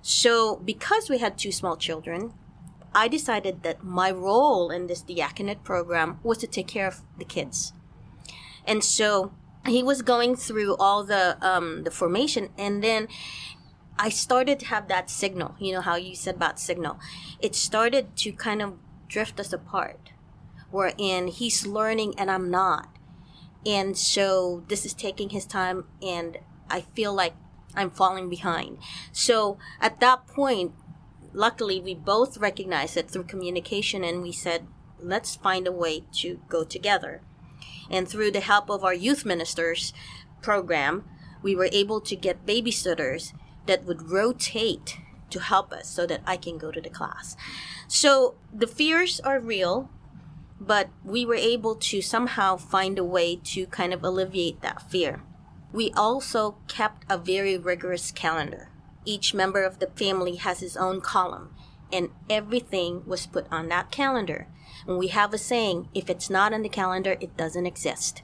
So, 0.00 0.56
because 0.56 1.10
we 1.10 1.18
had 1.18 1.36
two 1.36 1.52
small 1.52 1.76
children, 1.76 2.32
I 2.94 3.08
decided 3.08 3.62
that 3.64 3.82
my 3.82 4.10
role 4.10 4.70
in 4.70 4.86
this 4.86 5.02
diaconate 5.02 5.64
program 5.64 6.20
was 6.22 6.38
to 6.38 6.46
take 6.46 6.68
care 6.68 6.86
of 6.86 7.02
the 7.18 7.24
kids. 7.24 7.72
And 8.64 8.84
so 8.84 9.32
he 9.66 9.82
was 9.82 10.02
going 10.02 10.36
through 10.36 10.76
all 10.76 11.04
the 11.04 11.36
um, 11.46 11.84
the 11.84 11.90
formation, 11.90 12.50
and 12.56 12.82
then 12.82 13.08
I 13.98 14.08
started 14.10 14.60
to 14.60 14.66
have 14.66 14.88
that 14.88 15.10
signal. 15.10 15.56
You 15.58 15.74
know 15.74 15.80
how 15.80 15.96
you 15.96 16.14
said 16.14 16.36
about 16.36 16.60
signal. 16.60 16.98
It 17.40 17.54
started 17.54 18.16
to 18.18 18.32
kind 18.32 18.62
of 18.62 18.74
drift 19.08 19.40
us 19.40 19.52
apart, 19.52 20.12
wherein 20.70 21.28
he's 21.28 21.66
learning 21.66 22.14
and 22.18 22.30
I'm 22.30 22.50
not, 22.50 22.88
and 23.66 23.96
so 23.96 24.64
this 24.68 24.84
is 24.86 24.94
taking 24.94 25.30
his 25.30 25.46
time, 25.46 25.84
and 26.02 26.38
I 26.70 26.82
feel 26.82 27.12
like 27.12 27.34
I'm 27.74 27.90
falling 27.90 28.28
behind. 28.28 28.78
So 29.12 29.58
at 29.80 30.00
that 30.00 30.26
point, 30.26 30.72
luckily 31.32 31.80
we 31.80 31.94
both 31.94 32.38
recognized 32.38 32.96
it 32.96 33.10
through 33.10 33.24
communication, 33.24 34.04
and 34.04 34.22
we 34.22 34.32
said, 34.32 34.66
let's 35.00 35.36
find 35.36 35.66
a 35.66 35.72
way 35.72 36.04
to 36.12 36.40
go 36.48 36.64
together 36.64 37.22
and 37.90 38.08
through 38.08 38.30
the 38.30 38.40
help 38.40 38.70
of 38.70 38.84
our 38.84 38.94
youth 38.94 39.24
ministers 39.24 39.92
program, 40.42 41.04
we 41.42 41.54
were 41.54 41.68
able 41.72 42.00
to 42.00 42.16
get 42.16 42.46
babysitters 42.46 43.32
that 43.68 43.84
would 43.84 44.10
rotate 44.10 44.98
to 45.30 45.38
help 45.38 45.72
us 45.72 45.88
so 45.88 46.06
that 46.06 46.22
I 46.26 46.36
can 46.36 46.58
go 46.58 46.72
to 46.72 46.80
the 46.80 46.90
class. 46.90 47.36
So 47.86 48.34
the 48.52 48.66
fears 48.66 49.20
are 49.20 49.38
real, 49.38 49.88
but 50.60 50.88
we 51.04 51.24
were 51.24 51.36
able 51.36 51.76
to 51.76 52.02
somehow 52.02 52.56
find 52.56 52.98
a 52.98 53.04
way 53.04 53.36
to 53.36 53.66
kind 53.66 53.94
of 53.94 54.02
alleviate 54.02 54.60
that 54.62 54.90
fear. 54.90 55.22
We 55.72 55.92
also 55.92 56.56
kept 56.66 57.04
a 57.08 57.18
very 57.18 57.56
rigorous 57.56 58.10
calendar. 58.10 58.70
Each 59.04 59.34
member 59.34 59.62
of 59.62 59.78
the 59.78 59.86
family 59.88 60.36
has 60.36 60.60
his 60.60 60.76
own 60.76 61.00
column, 61.00 61.54
and 61.92 62.08
everything 62.28 63.04
was 63.06 63.26
put 63.26 63.46
on 63.52 63.68
that 63.68 63.90
calendar. 63.90 64.48
And 64.86 64.98
we 64.98 65.08
have 65.08 65.34
a 65.34 65.38
saying, 65.38 65.88
if 65.94 66.08
it's 66.08 66.30
not 66.30 66.54
on 66.54 66.62
the 66.62 66.68
calendar, 66.68 67.16
it 67.20 67.36
doesn't 67.36 67.66
exist. 67.66 68.22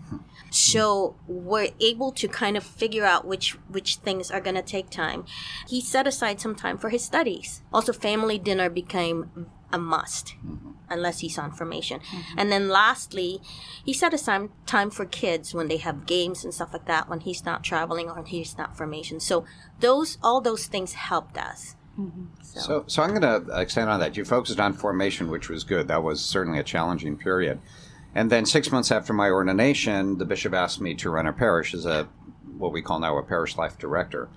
So 0.54 1.16
we're 1.26 1.70
able 1.80 2.12
to 2.12 2.28
kind 2.28 2.56
of 2.56 2.62
figure 2.62 3.04
out 3.04 3.26
which 3.26 3.58
which 3.68 3.96
things 3.96 4.30
are 4.30 4.40
going 4.40 4.54
to 4.54 4.62
take 4.62 4.88
time. 4.88 5.24
He 5.68 5.80
set 5.80 6.06
aside 6.06 6.40
some 6.40 6.54
time 6.54 6.78
for 6.78 6.90
his 6.90 7.04
studies. 7.04 7.62
Also, 7.72 7.92
family 7.92 8.38
dinner 8.38 8.70
became 8.70 9.48
a 9.72 9.78
must, 9.78 10.36
mm-hmm. 10.46 10.70
unless 10.88 11.18
he's 11.18 11.38
on 11.38 11.50
formation. 11.50 11.98
Mm-hmm. 11.98 12.38
And 12.38 12.52
then 12.52 12.68
lastly, 12.68 13.40
he 13.84 13.92
set 13.92 14.14
aside 14.14 14.48
time 14.64 14.90
for 14.90 15.04
kids 15.04 15.54
when 15.54 15.66
they 15.66 15.78
have 15.78 16.06
games 16.06 16.44
and 16.44 16.54
stuff 16.54 16.72
like 16.72 16.86
that. 16.86 17.08
When 17.08 17.18
he's 17.18 17.44
not 17.44 17.64
traveling 17.64 18.08
or 18.08 18.24
he's 18.24 18.56
not 18.56 18.76
formation. 18.76 19.18
So 19.18 19.44
those 19.80 20.18
all 20.22 20.40
those 20.40 20.66
things 20.66 20.92
helped 20.92 21.36
us. 21.36 21.74
Mm-hmm. 21.98 22.26
So, 22.42 22.84
so 22.86 23.02
I'm 23.02 23.10
going 23.10 23.22
to 23.22 23.58
extend 23.58 23.90
on 23.90 23.98
that. 23.98 24.16
You 24.16 24.24
focused 24.24 24.60
on 24.60 24.72
formation, 24.72 25.28
which 25.30 25.48
was 25.48 25.64
good. 25.64 25.88
That 25.88 26.04
was 26.04 26.24
certainly 26.24 26.60
a 26.60 26.64
challenging 26.64 27.16
period. 27.16 27.60
And 28.14 28.30
then 28.30 28.46
six 28.46 28.70
months 28.70 28.92
after 28.92 29.12
my 29.12 29.28
ordination, 29.28 30.18
the 30.18 30.24
bishop 30.24 30.54
asked 30.54 30.80
me 30.80 30.94
to 30.96 31.10
run 31.10 31.26
a 31.26 31.32
parish 31.32 31.74
as 31.74 31.84
a 31.84 32.08
what 32.56 32.72
we 32.72 32.82
call 32.82 33.00
now 33.00 33.18
a 33.18 33.22
parish 33.22 33.56
life 33.56 33.76
director. 33.78 34.28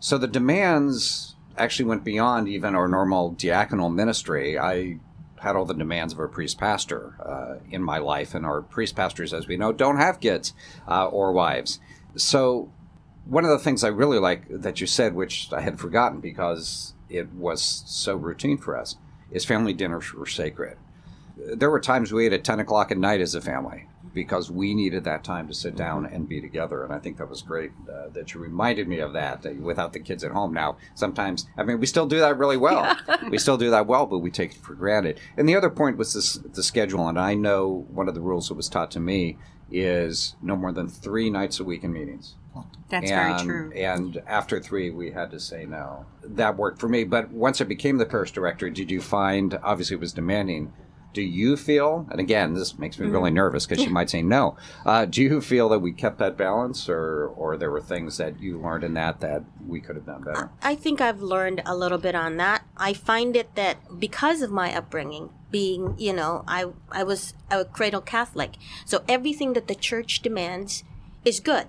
So 0.00 0.18
the 0.18 0.26
demands 0.26 1.36
actually 1.56 1.86
went 1.86 2.04
beyond 2.04 2.48
even 2.48 2.74
our 2.74 2.88
normal 2.88 3.34
diaconal 3.34 3.94
ministry. 3.94 4.58
I 4.58 4.98
had 5.40 5.54
all 5.54 5.64
the 5.64 5.74
demands 5.74 6.12
of 6.12 6.18
a 6.18 6.28
priest 6.28 6.58
pastor 6.58 7.14
uh, 7.24 7.64
in 7.70 7.82
my 7.82 7.98
life, 7.98 8.34
and 8.34 8.44
our 8.44 8.62
priest 8.62 8.96
pastors, 8.96 9.32
as 9.32 9.46
we 9.46 9.56
know, 9.56 9.72
don't 9.72 9.98
have 9.98 10.20
kids 10.20 10.52
uh, 10.88 11.06
or 11.06 11.32
wives. 11.32 11.78
So 12.16 12.72
one 13.24 13.44
of 13.44 13.50
the 13.50 13.58
things 13.58 13.84
I 13.84 13.88
really 13.88 14.18
like 14.18 14.46
that 14.48 14.80
you 14.80 14.86
said, 14.86 15.14
which 15.14 15.52
I 15.52 15.60
had 15.60 15.78
forgotten 15.78 16.20
because 16.20 16.94
it 17.08 17.32
was 17.32 17.84
so 17.86 18.16
routine 18.16 18.58
for 18.58 18.76
us, 18.76 18.96
is 19.30 19.44
family 19.44 19.72
dinners 19.72 20.12
were 20.12 20.26
sacred. 20.26 20.76
There 21.54 21.70
were 21.70 21.80
times 21.80 22.12
we 22.12 22.26
ate 22.26 22.32
at 22.32 22.44
10 22.44 22.60
o'clock 22.60 22.90
at 22.90 22.98
night 22.98 23.20
as 23.20 23.34
a 23.34 23.40
family 23.40 23.86
because 24.14 24.50
we 24.50 24.74
needed 24.74 25.04
that 25.04 25.22
time 25.22 25.46
to 25.46 25.54
sit 25.54 25.76
down 25.76 26.04
and 26.06 26.28
be 26.28 26.40
together. 26.40 26.82
And 26.82 26.92
I 26.92 26.98
think 26.98 27.18
that 27.18 27.28
was 27.28 27.42
great 27.42 27.70
uh, 27.88 28.08
that 28.08 28.34
you 28.34 28.40
reminded 28.40 28.88
me 28.88 28.98
of 28.98 29.12
that, 29.12 29.42
that 29.42 29.56
without 29.56 29.92
the 29.92 30.00
kids 30.00 30.24
at 30.24 30.32
home. 30.32 30.52
Now, 30.52 30.76
sometimes, 30.94 31.46
I 31.56 31.62
mean, 31.62 31.78
we 31.78 31.86
still 31.86 32.06
do 32.06 32.18
that 32.18 32.36
really 32.36 32.56
well. 32.56 32.96
we 33.30 33.38
still 33.38 33.56
do 33.56 33.70
that 33.70 33.86
well, 33.86 34.06
but 34.06 34.18
we 34.18 34.30
take 34.30 34.52
it 34.52 34.58
for 34.58 34.74
granted. 34.74 35.20
And 35.36 35.48
the 35.48 35.56
other 35.56 35.70
point 35.70 35.96
was 35.96 36.14
this, 36.14 36.34
the 36.34 36.62
schedule. 36.62 37.06
And 37.08 37.18
I 37.18 37.34
know 37.34 37.86
one 37.90 38.08
of 38.08 38.14
the 38.14 38.20
rules 38.20 38.48
that 38.48 38.54
was 38.54 38.68
taught 38.68 38.90
to 38.92 39.00
me 39.00 39.38
is 39.70 40.34
no 40.42 40.56
more 40.56 40.72
than 40.72 40.88
three 40.88 41.30
nights 41.30 41.60
a 41.60 41.64
week 41.64 41.84
in 41.84 41.92
meetings. 41.92 42.34
That's 42.88 43.10
and, 43.10 43.38
very 43.38 43.44
true. 43.44 43.72
And 43.72 44.22
after 44.26 44.60
three, 44.60 44.90
we 44.90 45.10
had 45.12 45.30
to 45.30 45.38
say 45.38 45.66
no. 45.66 46.06
That 46.24 46.56
worked 46.56 46.80
for 46.80 46.88
me. 46.88 47.04
But 47.04 47.30
once 47.30 47.60
I 47.60 47.64
became 47.64 47.98
the 47.98 48.06
parish 48.06 48.32
director, 48.32 48.70
did 48.70 48.90
you 48.90 49.00
find, 49.00 49.58
obviously, 49.62 49.94
it 49.94 50.00
was 50.00 50.12
demanding. 50.12 50.72
Do 51.14 51.22
you 51.22 51.56
feel, 51.56 52.06
and 52.10 52.20
again, 52.20 52.54
this 52.54 52.78
makes 52.78 52.98
me 52.98 53.06
Mm-hmm. 53.06 53.14
really 53.14 53.30
nervous 53.30 53.66
because 53.66 53.82
you 53.84 53.90
might 53.90 54.10
say 54.10 54.22
no. 54.22 54.56
Uh, 54.84 55.04
do 55.06 55.22
you 55.22 55.40
feel 55.40 55.68
that 55.70 55.78
we 55.80 55.92
kept 55.92 56.18
that 56.18 56.36
balance, 56.36 56.88
or 56.88 57.26
or 57.34 57.56
there 57.56 57.70
were 57.70 57.80
things 57.80 58.18
that 58.18 58.38
you 58.40 58.60
learned 58.60 58.84
in 58.84 58.94
that 58.94 59.20
that 59.20 59.42
we 59.66 59.80
could 59.80 59.96
have 59.96 60.06
done 60.06 60.22
better? 60.22 60.50
I 60.62 60.74
think 60.74 61.00
I've 61.00 61.22
learned 61.22 61.62
a 61.64 61.74
little 61.74 61.98
bit 61.98 62.14
on 62.14 62.36
that. 62.36 62.62
I 62.76 62.92
find 62.92 63.34
it 63.36 63.54
that 63.54 63.78
because 63.98 64.42
of 64.42 64.50
my 64.50 64.72
upbringing, 64.76 65.30
being, 65.50 65.94
you 65.98 66.12
know, 66.12 66.44
I 66.46 66.66
I 66.92 67.02
was 67.04 67.32
a 67.50 67.64
cradle 67.64 68.02
Catholic. 68.02 68.56
So 68.84 69.02
everything 69.08 69.54
that 69.54 69.66
the 69.66 69.74
church 69.74 70.20
demands 70.20 70.84
is 71.24 71.40
good. 71.40 71.66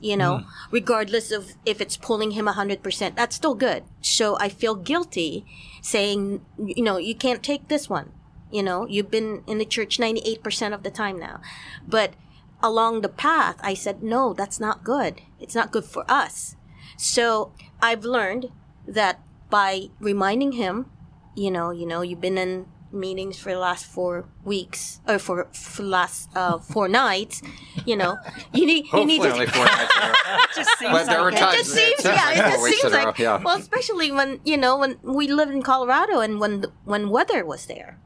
You 0.00 0.16
know, 0.16 0.42
regardless 0.72 1.30
of 1.30 1.52
if 1.64 1.80
it's 1.80 1.96
pulling 1.96 2.32
him 2.32 2.46
100%, 2.46 3.14
that's 3.14 3.36
still 3.36 3.54
good. 3.54 3.84
So 4.00 4.36
I 4.40 4.48
feel 4.48 4.74
guilty 4.74 5.44
saying, 5.80 6.44
you 6.58 6.82
know, 6.82 6.96
you 6.96 7.14
can't 7.14 7.40
take 7.40 7.68
this 7.68 7.88
one. 7.88 8.10
You 8.52 8.62
know, 8.62 8.86
you've 8.86 9.10
been 9.10 9.42
in 9.46 9.58
the 9.58 9.64
church 9.64 9.98
98% 9.98 10.74
of 10.74 10.82
the 10.82 10.90
time 10.90 11.18
now. 11.18 11.40
But 11.88 12.14
along 12.62 13.00
the 13.00 13.08
path, 13.08 13.56
I 13.62 13.74
said, 13.74 14.02
no, 14.02 14.32
that's 14.32 14.60
not 14.60 14.84
good. 14.84 15.22
It's 15.40 15.54
not 15.54 15.72
good 15.72 15.84
for 15.84 16.04
us. 16.08 16.56
So 16.96 17.52
I've 17.80 18.04
learned 18.04 18.50
that 18.86 19.20
by 19.50 19.88
reminding 19.98 20.52
him, 20.52 20.90
you 21.34 21.50
know, 21.50 21.70
you 21.70 21.86
know, 21.86 22.02
you've 22.02 22.20
been 22.20 22.38
in 22.38 22.66
meetings 22.92 23.38
for 23.38 23.52
the 23.52 23.58
last 23.58 23.86
four 23.86 24.28
weeks 24.44 25.00
or 25.08 25.18
for 25.18 25.48
for 25.52 25.82
the 25.82 25.88
last 25.88 26.28
uh, 26.36 26.58
four 26.58 26.88
nights, 26.88 27.42
you 27.86 27.96
know, 27.96 28.18
you 28.52 28.66
need 28.66 28.86
you 28.92 29.04
need 29.04 29.22
to. 29.22 29.32
only 29.32 29.46
four 29.46 29.64
nights. 29.64 29.92
It 30.32 30.56
just 30.56 30.78
seems 30.78 30.92
But 30.92 31.06
there 31.06 31.22
like 31.22 31.34
It 31.34 31.56
just 31.58 31.70
seems, 31.70 32.04
yeah, 32.04 32.12
like 32.12 32.36
it 32.36 32.40
just 32.40 32.64
seems 32.64 32.94
row, 32.94 33.04
like, 33.04 33.18
yeah. 33.18 33.42
well, 33.42 33.58
especially 33.58 34.12
when 34.12 34.40
you 34.44 34.56
know 34.56 34.78
when 34.78 34.98
we 35.02 35.28
lived 35.28 35.52
in 35.52 35.62
Colorado 35.62 36.20
and 36.20 36.40
when 36.40 36.62
the, 36.62 36.72
when 36.84 37.10
weather 37.10 37.44
was 37.44 37.66
there. 37.66 37.98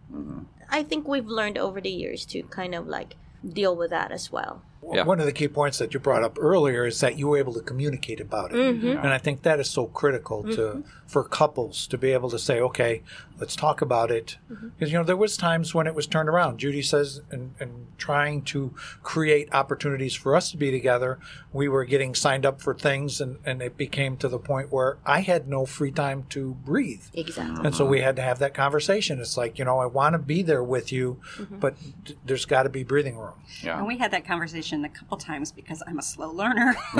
Mm-hmm. 0.66 0.74
I 0.74 0.82
think 0.82 1.08
we've 1.08 1.26
learned 1.26 1.58
over 1.58 1.80
the 1.80 1.90
years 1.90 2.24
to 2.26 2.42
kind 2.44 2.74
of 2.74 2.86
like 2.86 3.16
deal 3.46 3.74
with 3.76 3.90
that 3.90 4.10
as 4.12 4.30
well. 4.32 4.62
Yeah. 4.92 5.02
One 5.02 5.18
of 5.18 5.26
the 5.26 5.32
key 5.32 5.48
points 5.48 5.78
that 5.78 5.92
you 5.94 5.98
brought 5.98 6.22
up 6.22 6.36
earlier 6.40 6.86
is 6.86 7.00
that 7.00 7.18
you 7.18 7.26
were 7.26 7.38
able 7.38 7.52
to 7.54 7.60
communicate 7.60 8.20
about 8.20 8.52
it, 8.52 8.56
Mm-hmm. 8.56 8.86
and 8.98 9.08
I 9.08 9.18
think 9.18 9.42
that 9.42 9.58
is 9.58 9.68
so 9.68 9.86
critical 9.86 10.44
to 10.54 10.84
for 11.06 11.24
couples 11.24 11.88
to 11.88 11.98
be 11.98 12.12
able 12.12 12.30
to 12.30 12.38
say, 12.38 12.60
"Okay, 12.60 13.02
let's 13.38 13.56
talk 13.56 13.80
about 13.82 14.10
it," 14.10 14.36
Mm-hmm. 14.50 14.68
because 14.68 14.92
you 14.92 14.98
know 14.98 15.04
there 15.04 15.16
was 15.16 15.36
times 15.36 15.74
when 15.74 15.86
it 15.86 15.94
was 15.94 16.06
turned 16.06 16.28
around. 16.28 16.58
Judy 16.58 16.82
says, 16.82 17.20
and, 17.30 17.54
and 17.60 17.86
trying 17.98 18.42
to 18.42 18.72
create 19.02 19.48
opportunities 19.54 20.14
for 20.14 20.34
us 20.36 20.50
to 20.50 20.56
be 20.56 20.70
together, 20.70 21.18
we 21.52 21.68
were 21.68 21.84
getting 21.84 22.14
signed 22.14 22.44
up 22.46 22.60
for 22.60 22.74
things, 22.74 23.20
and 23.20 23.38
and 23.44 23.60
it 23.62 23.76
became 23.76 24.16
to 24.18 24.28
the 24.28 24.38
point 24.38 24.70
where 24.72 24.98
I 25.04 25.20
had 25.20 25.48
no 25.48 25.66
free 25.66 25.90
time 25.92 26.24
to 26.30 26.54
breathe. 26.64 27.02
Exactly. 27.14 27.64
And 27.64 27.74
so 27.74 27.84
we 27.86 28.00
had 28.00 28.16
to 28.16 28.22
have 28.22 28.38
that 28.40 28.54
conversation. 28.54 29.20
It's 29.20 29.36
like, 29.36 29.58
you 29.58 29.64
know, 29.64 29.78
I 29.78 29.86
want 29.86 30.14
to 30.14 30.18
be 30.18 30.42
there 30.42 30.62
with 30.64 30.92
you, 30.92 31.18
Mm-hmm. 31.36 31.58
but 31.58 31.74
d- 32.04 32.16
there's 32.24 32.44
got 32.44 32.62
to 32.64 32.68
be 32.68 32.82
breathing 32.84 33.16
room. 33.16 33.34
Yeah. 33.62 33.78
And 33.78 33.86
we 33.86 33.98
had 33.98 34.10
that 34.12 34.26
conversation 34.26 34.84
a 34.84 34.88
couple 34.88 35.16
times 35.18 35.52
because 35.52 35.82
I'm 35.86 35.98
a 35.98 36.02
slow 36.02 36.30
learner. 36.30 36.74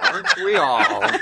Aren't 0.00 0.36
we 0.44 0.56
all? 0.56 1.02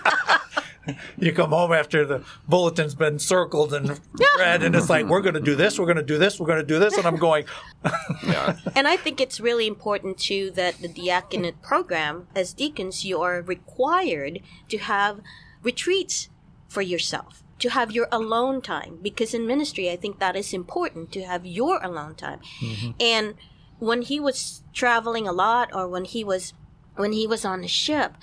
You 1.16 1.32
come 1.32 1.50
home 1.50 1.72
after 1.72 2.04
the 2.04 2.24
bulletin's 2.48 2.94
been 2.94 3.18
circled 3.18 3.72
and 3.72 4.00
read, 4.38 4.62
and 4.62 4.74
it's 4.74 4.90
like, 4.90 5.06
we're 5.06 5.20
going 5.20 5.34
to 5.34 5.40
do 5.40 5.54
this, 5.54 5.78
we're 5.78 5.86
going 5.86 5.96
to 5.96 6.02
do 6.02 6.18
this, 6.18 6.40
we're 6.40 6.46
going 6.46 6.58
to 6.60 6.66
do 6.66 6.78
this. 6.78 6.96
And 6.96 7.06
I'm 7.06 7.16
going, 7.16 7.44
Yeah. 8.24 8.56
And 8.74 8.88
I 8.88 8.96
think 8.96 9.20
it's 9.20 9.40
really 9.40 9.66
important 9.66 10.18
too 10.18 10.50
that 10.52 10.78
the 10.78 10.88
diaconate 10.88 11.62
program, 11.62 12.28
as 12.34 12.52
deacons, 12.52 13.04
you 13.04 13.20
are 13.20 13.40
required 13.42 14.40
to 14.68 14.78
have 14.78 15.20
retreats 15.62 16.28
for 16.68 16.82
yourself, 16.82 17.42
to 17.58 17.70
have 17.70 17.92
your 17.92 18.08
alone 18.10 18.60
time. 18.60 18.98
Because 19.02 19.34
in 19.34 19.46
ministry, 19.46 19.90
I 19.90 19.96
think 19.96 20.18
that 20.18 20.36
is 20.36 20.52
important 20.52 21.12
to 21.12 21.22
have 21.22 21.46
your 21.46 21.82
alone 21.82 22.14
time. 22.14 22.40
Mm-hmm. 22.60 22.90
And 23.00 23.34
when 23.78 24.02
he 24.02 24.20
was 24.20 24.62
traveling 24.72 25.26
a 25.26 25.32
lot, 25.32 25.74
or 25.74 25.88
when 25.88 26.04
he 26.04 26.24
was 26.24 26.54
when 26.96 27.12
he 27.12 27.26
was 27.26 27.44
on 27.44 27.62
the 27.62 27.68
ship, 27.68 28.16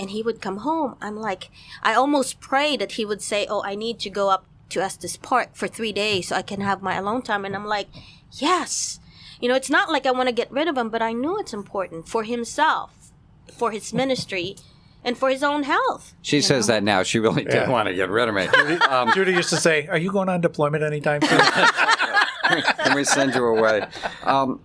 and 0.00 0.10
he 0.10 0.22
would 0.22 0.40
come 0.40 0.58
home, 0.58 0.96
I'm 1.00 1.16
like, 1.16 1.50
I 1.82 1.92
almost 1.94 2.40
pray 2.40 2.76
that 2.78 2.92
he 2.92 3.04
would 3.04 3.22
say, 3.22 3.46
"Oh, 3.48 3.62
I 3.62 3.74
need 3.76 4.00
to 4.00 4.10
go 4.10 4.30
up 4.30 4.46
to 4.70 4.80
Estes 4.82 5.16
Park 5.18 5.50
for 5.54 5.68
three 5.68 5.92
days 5.92 6.28
so 6.28 6.36
I 6.36 6.42
can 6.42 6.60
have 6.62 6.80
my 6.82 6.94
alone 6.96 7.22
time." 7.22 7.44
And 7.44 7.54
I'm 7.54 7.66
like, 7.66 7.88
yes. 8.32 8.98
You 9.40 9.48
know, 9.48 9.54
it's 9.54 9.70
not 9.70 9.90
like 9.90 10.06
I 10.06 10.10
want 10.10 10.28
to 10.28 10.34
get 10.34 10.50
rid 10.50 10.68
of 10.68 10.76
him, 10.76 10.88
but 10.90 11.02
I 11.02 11.12
know 11.12 11.36
it's 11.38 11.52
important 11.54 12.08
for 12.08 12.24
himself, 12.24 13.12
for 13.56 13.70
his 13.70 13.92
ministry, 13.92 14.56
and 15.04 15.16
for 15.16 15.30
his 15.30 15.42
own 15.42 15.62
health. 15.62 16.14
She 16.22 16.40
says 16.42 16.66
that 16.66 16.82
now. 16.82 17.02
She 17.02 17.18
really 17.18 17.44
did 17.44 17.54
Yeah. 17.54 17.70
want 17.70 17.88
to 17.88 17.94
get 17.94 18.10
rid 18.10 18.28
of 18.28 18.34
me. 18.34 18.46
Um, 18.88 19.12
Judy 19.14 19.32
used 19.32 19.48
to 19.50 19.56
say, 19.56 19.86
"Are 19.86 19.96
you 19.98 20.12
going 20.12 20.28
on 20.28 20.40
deployment 20.42 20.82
anytime 20.84 21.22
soon?" 21.22 21.40
Can 22.84 22.94
we 22.96 23.04
send 23.04 23.34
you 23.34 23.44
away? 23.46 23.86
Um, 24.24 24.60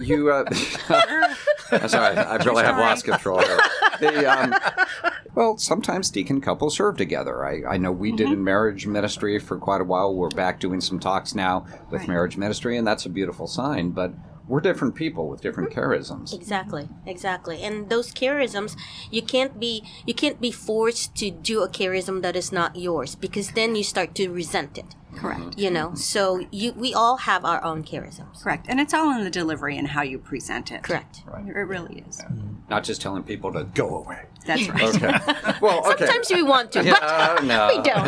you, 0.00 0.30
uh, 0.30 0.44
I'm 1.70 1.88
sorry, 1.88 2.16
I 2.16 2.36
really 2.36 2.64
have 2.64 2.78
lost 2.78 3.04
control 3.04 3.40
here. 3.40 3.58
The, 4.00 4.26
um, 4.26 4.54
well, 5.34 5.58
sometimes 5.58 6.10
deacon 6.10 6.40
couples 6.40 6.76
serve 6.76 6.96
together. 6.96 7.44
I, 7.44 7.74
I 7.74 7.76
know 7.76 7.92
we 7.92 8.12
did 8.12 8.28
in 8.28 8.42
marriage 8.44 8.86
ministry 8.86 9.38
for 9.38 9.58
quite 9.58 9.80
a 9.80 9.84
while. 9.84 10.14
We're 10.14 10.28
back 10.30 10.60
doing 10.60 10.80
some 10.80 10.98
talks 10.98 11.34
now 11.34 11.66
with 11.90 12.00
Right. 12.00 12.08
marriage 12.08 12.36
ministry, 12.36 12.76
and 12.76 12.86
that's 12.86 13.06
a 13.06 13.10
beautiful 13.10 13.46
sign. 13.46 13.90
But 13.90 14.12
we're 14.46 14.60
different 14.60 14.94
people 14.94 15.28
with 15.28 15.42
different 15.42 15.70
charisms. 15.70 16.32
Exactly, 16.32 16.88
exactly. 17.04 17.62
And 17.62 17.90
those 17.90 18.12
charisms, 18.12 18.76
you 19.10 19.20
can't 19.22 19.60
be 19.60 19.84
you 20.06 20.14
can't 20.14 20.40
be 20.40 20.50
forced 20.50 21.14
to 21.16 21.30
do 21.30 21.62
a 21.62 21.68
charism 21.68 22.22
that 22.22 22.34
is 22.34 22.50
not 22.50 22.76
yours 22.76 23.14
because 23.14 23.50
then 23.52 23.76
you 23.76 23.84
start 23.84 24.14
to 24.14 24.28
resent 24.28 24.78
it. 24.78 24.94
Correct. 25.16 25.40
Mm-hmm. 25.40 25.60
You 25.60 25.70
know, 25.70 25.94
so 25.94 26.44
you 26.50 26.72
we 26.72 26.94
all 26.94 27.16
have 27.18 27.44
our 27.44 27.62
own 27.64 27.82
charisms. 27.82 28.42
Correct. 28.42 28.66
And 28.68 28.78
it's 28.80 28.92
all 28.94 29.10
in 29.16 29.24
the 29.24 29.30
delivery 29.30 29.76
and 29.76 29.88
how 29.88 30.02
you 30.02 30.18
present 30.18 30.70
it. 30.70 30.82
Correct. 30.82 31.22
It 31.46 31.52
really 31.52 32.04
is. 32.08 32.22
Not 32.68 32.84
just 32.84 33.00
telling 33.00 33.22
people 33.22 33.52
to 33.54 33.64
go 33.64 33.96
away. 33.96 34.24
That's 34.46 34.68
right. 34.68 34.94
Okay. 34.94 35.54
Well, 35.60 35.84
okay. 35.90 36.06
Sometimes 36.06 36.30
we 36.30 36.42
want 36.42 36.72
to, 36.72 36.78
but 36.78 36.86
Yeah, 36.86 37.38
no. 37.42 37.68
we 37.68 37.82
don't. 37.82 38.06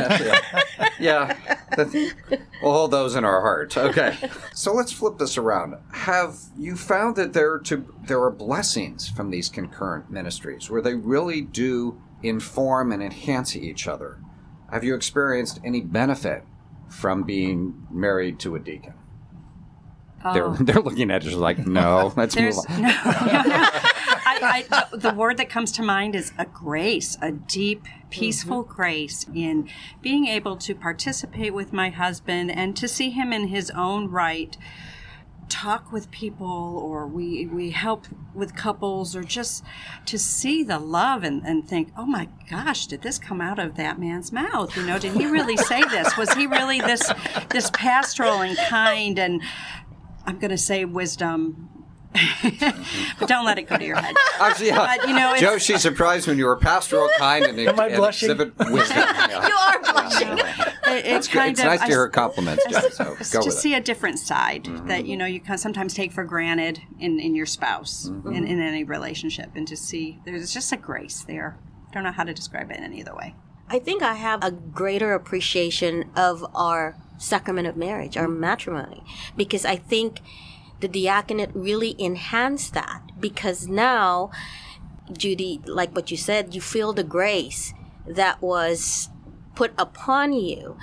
yeah. 1.00 1.36
yeah. 1.76 2.10
We'll 2.62 2.72
hold 2.72 2.90
those 2.92 3.14
in 3.16 3.24
our 3.24 3.40
heart. 3.40 3.76
Okay. 3.76 4.16
So 4.54 4.72
let's 4.72 4.92
flip 4.92 5.18
this 5.18 5.36
around. 5.36 5.76
Have 5.92 6.36
you 6.56 6.76
found 6.76 7.16
that 7.16 7.32
there 7.32 7.58
to 7.58 7.92
there 8.06 8.22
are 8.22 8.30
blessings 8.30 9.08
from 9.08 9.30
these 9.30 9.48
concurrent 9.48 10.10
ministries 10.10 10.70
where 10.70 10.82
they 10.82 10.94
really 10.94 11.40
do 11.40 12.00
inform 12.22 12.92
and 12.92 13.02
enhance 13.02 13.56
each 13.56 13.88
other? 13.88 14.18
Have 14.70 14.84
you 14.84 14.94
experienced 14.94 15.58
any 15.64 15.80
benefit 15.80 16.44
from 16.90 17.22
being 17.22 17.86
married 17.90 18.38
to 18.40 18.54
a 18.56 18.58
deacon? 18.58 18.94
They're, 20.22 20.46
oh. 20.46 20.54
they're 20.60 20.82
looking 20.82 21.10
at 21.10 21.26
us 21.26 21.34
like, 21.34 21.58
no, 21.58 22.12
let's 22.16 22.36
move 22.36 22.54
on. 22.68 22.82
no, 22.82 22.88
no, 22.88 23.42
no. 23.46 23.68
I, 24.32 24.64
I, 24.70 24.96
the 24.96 25.12
word 25.12 25.36
that 25.38 25.48
comes 25.48 25.72
to 25.72 25.82
mind 25.82 26.14
is 26.14 26.32
a 26.38 26.46
grace, 26.46 27.16
a 27.20 27.32
deep, 27.32 27.84
peaceful 28.10 28.64
mm-hmm. 28.64 28.72
grace 28.72 29.26
in 29.34 29.68
being 30.00 30.26
able 30.26 30.56
to 30.56 30.74
participate 30.74 31.52
with 31.52 31.72
my 31.72 31.90
husband 31.90 32.50
and 32.50 32.76
to 32.76 32.88
see 32.88 33.10
him 33.10 33.32
in 33.32 33.48
his 33.48 33.70
own 33.70 34.10
right 34.10 34.56
talk 35.50 35.90
with 35.92 36.10
people 36.10 36.46
or 36.82 37.06
we 37.06 37.44
we 37.46 37.70
help 37.70 38.06
with 38.34 38.54
couples 38.54 39.14
or 39.16 39.22
just 39.24 39.64
to 40.06 40.16
see 40.18 40.62
the 40.62 40.78
love 40.78 41.24
and, 41.24 41.42
and 41.44 41.68
think 41.68 41.90
oh 41.98 42.06
my 42.06 42.28
gosh 42.48 42.86
did 42.86 43.02
this 43.02 43.18
come 43.18 43.40
out 43.40 43.58
of 43.58 43.74
that 43.76 43.98
man's 43.98 44.30
mouth 44.32 44.74
you 44.76 44.86
know 44.86 44.98
did 44.98 45.12
he 45.12 45.26
really 45.26 45.56
say 45.56 45.82
this 45.90 46.16
was 46.18 46.32
he 46.34 46.46
really 46.46 46.80
this 46.80 47.12
this 47.50 47.68
pastoral 47.74 48.40
and 48.42 48.56
kind 48.68 49.18
and 49.18 49.42
i'm 50.24 50.38
going 50.38 50.50
to 50.52 50.56
say 50.58 50.84
wisdom 50.84 51.68
but 53.18 53.28
don't 53.28 53.44
let 53.44 53.58
it 53.58 53.68
go 53.68 53.76
to 53.76 53.84
your 53.84 53.96
head 53.96 54.14
Actually, 54.40 54.66
yeah. 54.68 54.96
But, 54.96 55.08
you 55.08 55.14
know, 55.14 55.34
it's- 55.34 55.40
Joe, 55.40 55.58
she's 55.58 55.80
surprised 55.82 56.26
when 56.26 56.38
you 56.38 56.46
were 56.46 56.56
pastoral, 56.56 57.08
kind, 57.18 57.44
and, 57.44 57.56
Am 57.60 57.78
I 57.78 57.86
and 57.86 57.96
blushing? 57.96 58.30
exhibit 58.30 58.58
wisdom. 58.58 58.96
Yeah. 58.98 59.46
You 59.46 59.54
are 59.54 59.80
blushing. 59.80 60.69
It- 60.90 61.06
it's 61.06 61.26
It's, 61.26 61.28
kind 61.28 61.50
it's 61.52 61.60
of 61.60 61.66
nice 61.66 61.78
to 61.80 61.84
I 61.84 61.88
hear 61.88 61.96
s- 61.96 62.04
her 62.04 62.08
compliments, 62.08 62.64
Joe. 62.70 62.80
So 62.90 63.04
go 63.04 63.40
to 63.42 63.46
with 63.46 63.54
see 63.54 63.74
it. 63.74 63.78
a 63.78 63.80
different 63.80 64.18
side 64.18 64.64
mm-hmm. 64.64 64.86
that 64.88 65.06
you 65.06 65.16
know 65.16 65.26
you 65.26 65.40
can 65.40 65.58
sometimes 65.58 65.94
take 65.94 66.12
for 66.12 66.24
granted 66.24 66.80
in, 66.98 67.18
in 67.20 67.34
your 67.34 67.46
spouse 67.46 68.08
mm-hmm. 68.08 68.32
in, 68.32 68.46
in 68.46 68.60
any 68.60 68.84
relationship 68.84 69.50
and 69.54 69.66
to 69.68 69.76
see 69.76 70.20
there's 70.24 70.52
just 70.52 70.72
a 70.72 70.76
grace 70.76 71.22
there 71.22 71.58
I 71.88 71.94
don't 71.94 72.04
know 72.04 72.12
how 72.12 72.24
to 72.24 72.34
describe 72.34 72.70
it 72.70 72.78
in 72.78 72.84
any 72.84 73.00
other 73.02 73.14
way 73.14 73.34
I 73.68 73.78
think 73.78 74.02
I 74.02 74.14
have 74.14 74.42
a 74.42 74.50
greater 74.50 75.12
appreciation 75.14 76.10
of 76.16 76.44
our 76.56 76.96
sacrament 77.18 77.68
of 77.68 77.76
marriage, 77.76 78.16
our 78.16 78.26
mm-hmm. 78.26 78.40
matrimony, 78.40 79.04
because 79.36 79.64
I 79.64 79.76
think 79.76 80.20
the 80.80 80.88
diaconate 80.88 81.50
really 81.54 81.94
enhanced 81.96 82.74
that. 82.74 83.02
Because 83.20 83.68
now, 83.68 84.32
Judy, 85.12 85.60
like 85.66 85.94
what 85.94 86.10
you 86.10 86.16
said, 86.16 86.52
you 86.54 86.60
feel 86.60 86.92
the 86.92 87.04
grace 87.04 87.72
that 88.06 88.42
was 88.42 89.08
put 89.54 89.72
upon 89.78 90.32
you. 90.32 90.78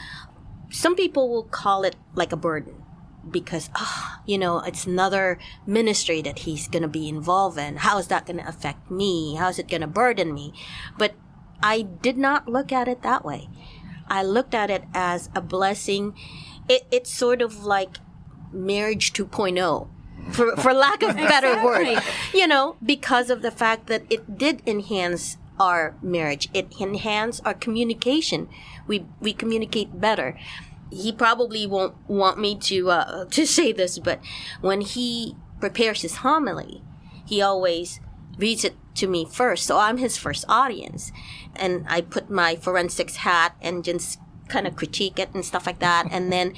Some 0.69 0.95
people 0.95 1.29
will 1.29 1.43
call 1.43 1.83
it 1.83 1.95
like 2.13 2.31
a 2.31 2.37
burden 2.37 2.83
because 3.29 3.69
ah, 3.75 4.21
you 4.25 4.37
know 4.37 4.59
it's 4.59 4.85
another 4.85 5.37
ministry 5.65 6.21
that 6.21 6.39
he's 6.39 6.67
going 6.67 6.83
to 6.83 6.87
be 6.87 7.09
involved 7.09 7.57
in. 7.57 7.77
How 7.77 7.97
is 7.97 8.07
that 8.07 8.25
going 8.25 8.37
to 8.37 8.47
affect 8.47 8.89
me? 8.89 9.35
How 9.35 9.49
is 9.49 9.59
it 9.59 9.67
going 9.67 9.81
to 9.81 9.87
burden 9.87 10.33
me? 10.33 10.53
But 10.97 11.15
i 11.61 11.81
did 11.81 12.17
not 12.17 12.47
look 12.47 12.71
at 12.71 12.87
it 12.87 13.01
that 13.01 13.25
way. 13.25 13.49
I 14.07 14.23
looked 14.23 14.53
at 14.53 14.69
it 14.69 14.83
as 14.93 15.29
a 15.35 15.41
blessing. 15.41 16.15
It, 16.69 16.85
it's 16.91 17.11
sort 17.11 17.41
of 17.41 17.65
like 17.65 17.97
marriage 18.51 19.13
2.0 19.13 19.89
for, 20.31 20.55
for 20.57 20.73
lack 20.73 21.03
of 21.03 21.15
better 21.15 21.63
word. 21.63 22.01
You 22.33 22.47
know 22.47 22.77
because 22.85 23.29
of 23.29 23.41
the 23.41 23.51
fact 23.51 23.87
that 23.87 24.03
it 24.09 24.37
did 24.37 24.61
enhance 24.65 25.37
our 25.59 25.95
marriage 26.01 26.49
it 26.53 26.67
enhances 26.79 27.41
our 27.45 27.53
communication 27.53 28.47
we 28.87 29.05
we 29.19 29.33
communicate 29.33 29.99
better 29.99 30.37
he 30.91 31.11
probably 31.11 31.67
won't 31.67 31.95
want 32.07 32.39
me 32.39 32.55
to 32.55 32.89
uh, 32.89 33.25
to 33.31 33.45
say 33.45 33.71
this, 33.71 33.99
but 33.99 34.19
when 34.61 34.81
he 34.81 35.35
prepares 35.59 36.01
his 36.01 36.17
homily, 36.17 36.83
he 37.25 37.41
always 37.41 37.99
reads 38.37 38.63
it 38.63 38.75
to 38.95 39.07
me 39.07 39.25
first. 39.25 39.65
So 39.65 39.77
I'm 39.77 39.97
his 39.97 40.17
first 40.17 40.45
audience, 40.47 41.11
and 41.55 41.85
I 41.87 42.01
put 42.01 42.29
my 42.29 42.55
forensics 42.55 43.17
hat 43.17 43.55
and 43.61 43.83
just 43.83 44.19
kind 44.47 44.65
of 44.65 44.75
critique 44.75 45.19
it 45.19 45.29
and 45.33 45.43
stuff 45.43 45.65
like 45.65 45.79
that. 45.79 46.07
And 46.09 46.31
then 46.31 46.53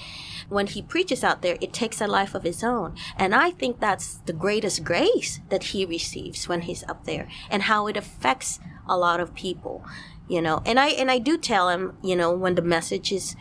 when 0.49 0.67
he 0.67 0.81
preaches 0.81 1.23
out 1.23 1.41
there, 1.41 1.57
it 1.61 1.73
takes 1.73 2.01
a 2.01 2.07
life 2.07 2.35
of 2.35 2.43
his 2.43 2.63
own, 2.63 2.95
and 3.17 3.33
I 3.33 3.51
think 3.51 3.79
that's 3.79 4.15
the 4.25 4.33
greatest 4.33 4.83
grace 4.83 5.39
that 5.49 5.63
he 5.65 5.85
receives 5.85 6.47
when 6.49 6.61
he's 6.61 6.83
up 6.83 7.05
there, 7.05 7.27
and 7.49 7.63
how 7.63 7.87
it 7.87 7.97
affects 7.97 8.59
a 8.87 8.97
lot 8.97 9.19
of 9.19 9.33
people. 9.35 9.83
You 10.27 10.41
know, 10.41 10.61
and 10.65 10.79
I 10.79 10.89
and 10.89 11.09
I 11.09 11.17
do 11.19 11.37
tell 11.37 11.69
him, 11.69 11.97
you 12.03 12.15
know, 12.15 12.31
when 12.33 12.55
the 12.55 12.61
message 12.61 13.11
is 13.11 13.35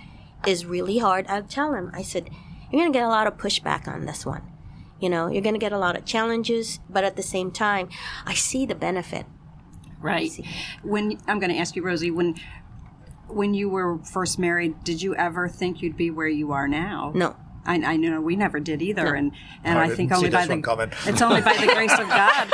is 0.46 0.64
really 0.64 0.98
hard, 0.98 1.26
I 1.26 1.40
tell 1.42 1.74
him, 1.74 1.90
I 1.92 2.02
said, 2.02 2.30
you're 2.70 2.80
going 2.80 2.92
to 2.92 2.96
get 2.98 3.04
a 3.04 3.08
lot 3.08 3.26
of 3.26 3.36
pushback 3.36 3.88
on 3.88 4.06
this 4.06 4.24
one. 4.24 4.42
You 5.00 5.08
know, 5.10 5.28
you're 5.28 5.42
going 5.42 5.54
to 5.54 5.60
get 5.60 5.72
a 5.72 5.78
lot 5.78 5.96
of 5.96 6.04
challenges, 6.04 6.80
but 6.88 7.04
at 7.04 7.16
the 7.16 7.22
same 7.22 7.50
time, 7.50 7.88
I 8.24 8.34
see 8.34 8.66
the 8.66 8.74
benefit. 8.74 9.26
right 10.00 10.30
when 10.82 11.18
I'm 11.26 11.38
going 11.40 11.50
to 11.52 11.58
ask 11.58 11.74
you 11.76 11.82
Rosie 11.84 12.10
when 12.10 12.36
when 13.28 13.54
you 13.54 13.68
were 13.68 13.98
first 13.98 14.38
married 14.38 14.82
did 14.84 15.00
you 15.02 15.14
ever 15.16 15.48
think 15.48 15.82
you'd 15.82 15.96
be 15.96 16.10
where 16.10 16.28
you 16.28 16.52
are 16.52 16.68
now 16.68 17.12
No. 17.14 17.36
I, 17.68 17.74
I 17.74 17.96
know 17.96 18.20
we 18.20 18.34
never 18.34 18.60
did 18.60 18.80
either, 18.80 19.14
and 19.14 19.32
and 19.62 19.78
I 19.78 19.84
I, 19.84 19.88
think 19.90 20.10
only 20.10 20.30
by 20.30 20.46
the 20.46 20.60
coming. 20.62 20.90
it's 21.06 21.20
only 21.20 21.42
by 21.42 21.54
the 21.54 21.66
grace 21.66 21.92
of 21.92 21.98
God, 22.08 22.50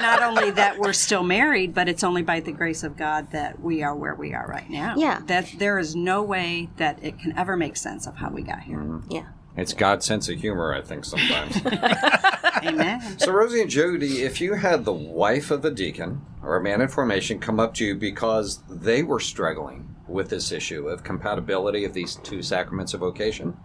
not 0.00 0.22
only 0.22 0.50
that 0.52 0.78
we're 0.78 0.94
still 0.94 1.22
married, 1.22 1.74
but 1.74 1.90
it's 1.90 2.02
only 2.02 2.22
by 2.22 2.40
the 2.40 2.52
grace 2.52 2.82
of 2.82 2.96
God 2.96 3.30
that 3.32 3.60
we 3.60 3.82
are 3.82 3.94
where 3.94 4.14
we 4.14 4.32
are 4.32 4.46
right 4.46 4.68
now. 4.70 4.94
Yeah. 4.96 5.20
that 5.26 5.52
there 5.58 5.78
is 5.78 5.94
no 5.94 6.22
way 6.22 6.70
that 6.78 7.02
it 7.02 7.18
can 7.18 7.36
ever 7.36 7.56
make 7.56 7.76
sense 7.76 8.06
of 8.06 8.16
how 8.16 8.30
we 8.30 8.42
got 8.42 8.60
here. 8.62 8.78
Mm-hmm. 8.78 9.12
Yeah. 9.12 9.26
It's 9.56 9.72
God's 9.72 10.04
sense 10.04 10.28
of 10.28 10.38
humor, 10.38 10.74
I 10.74 10.82
think, 10.82 11.04
sometimes. 11.04 11.56
Amen. 12.62 13.18
so, 13.18 13.32
Rosie 13.32 13.62
and 13.62 13.70
Jody, 13.70 14.22
if 14.22 14.40
you 14.40 14.54
had 14.54 14.84
the 14.84 14.92
wife 14.92 15.50
of 15.50 15.64
a 15.64 15.70
deacon 15.70 16.20
or 16.42 16.56
a 16.56 16.62
man 16.62 16.82
in 16.82 16.88
formation 16.88 17.38
come 17.38 17.58
up 17.58 17.72
to 17.74 17.84
you 17.84 17.94
because 17.94 18.62
they 18.68 19.02
were 19.02 19.20
struggling 19.20 19.95
with 20.08 20.30
this 20.30 20.52
issue 20.52 20.88
of 20.88 21.02
compatibility 21.02 21.84
of 21.84 21.92
these 21.92 22.16
two 22.16 22.42
sacraments 22.42 22.94
of 22.94 23.00
vocation, 23.00 23.56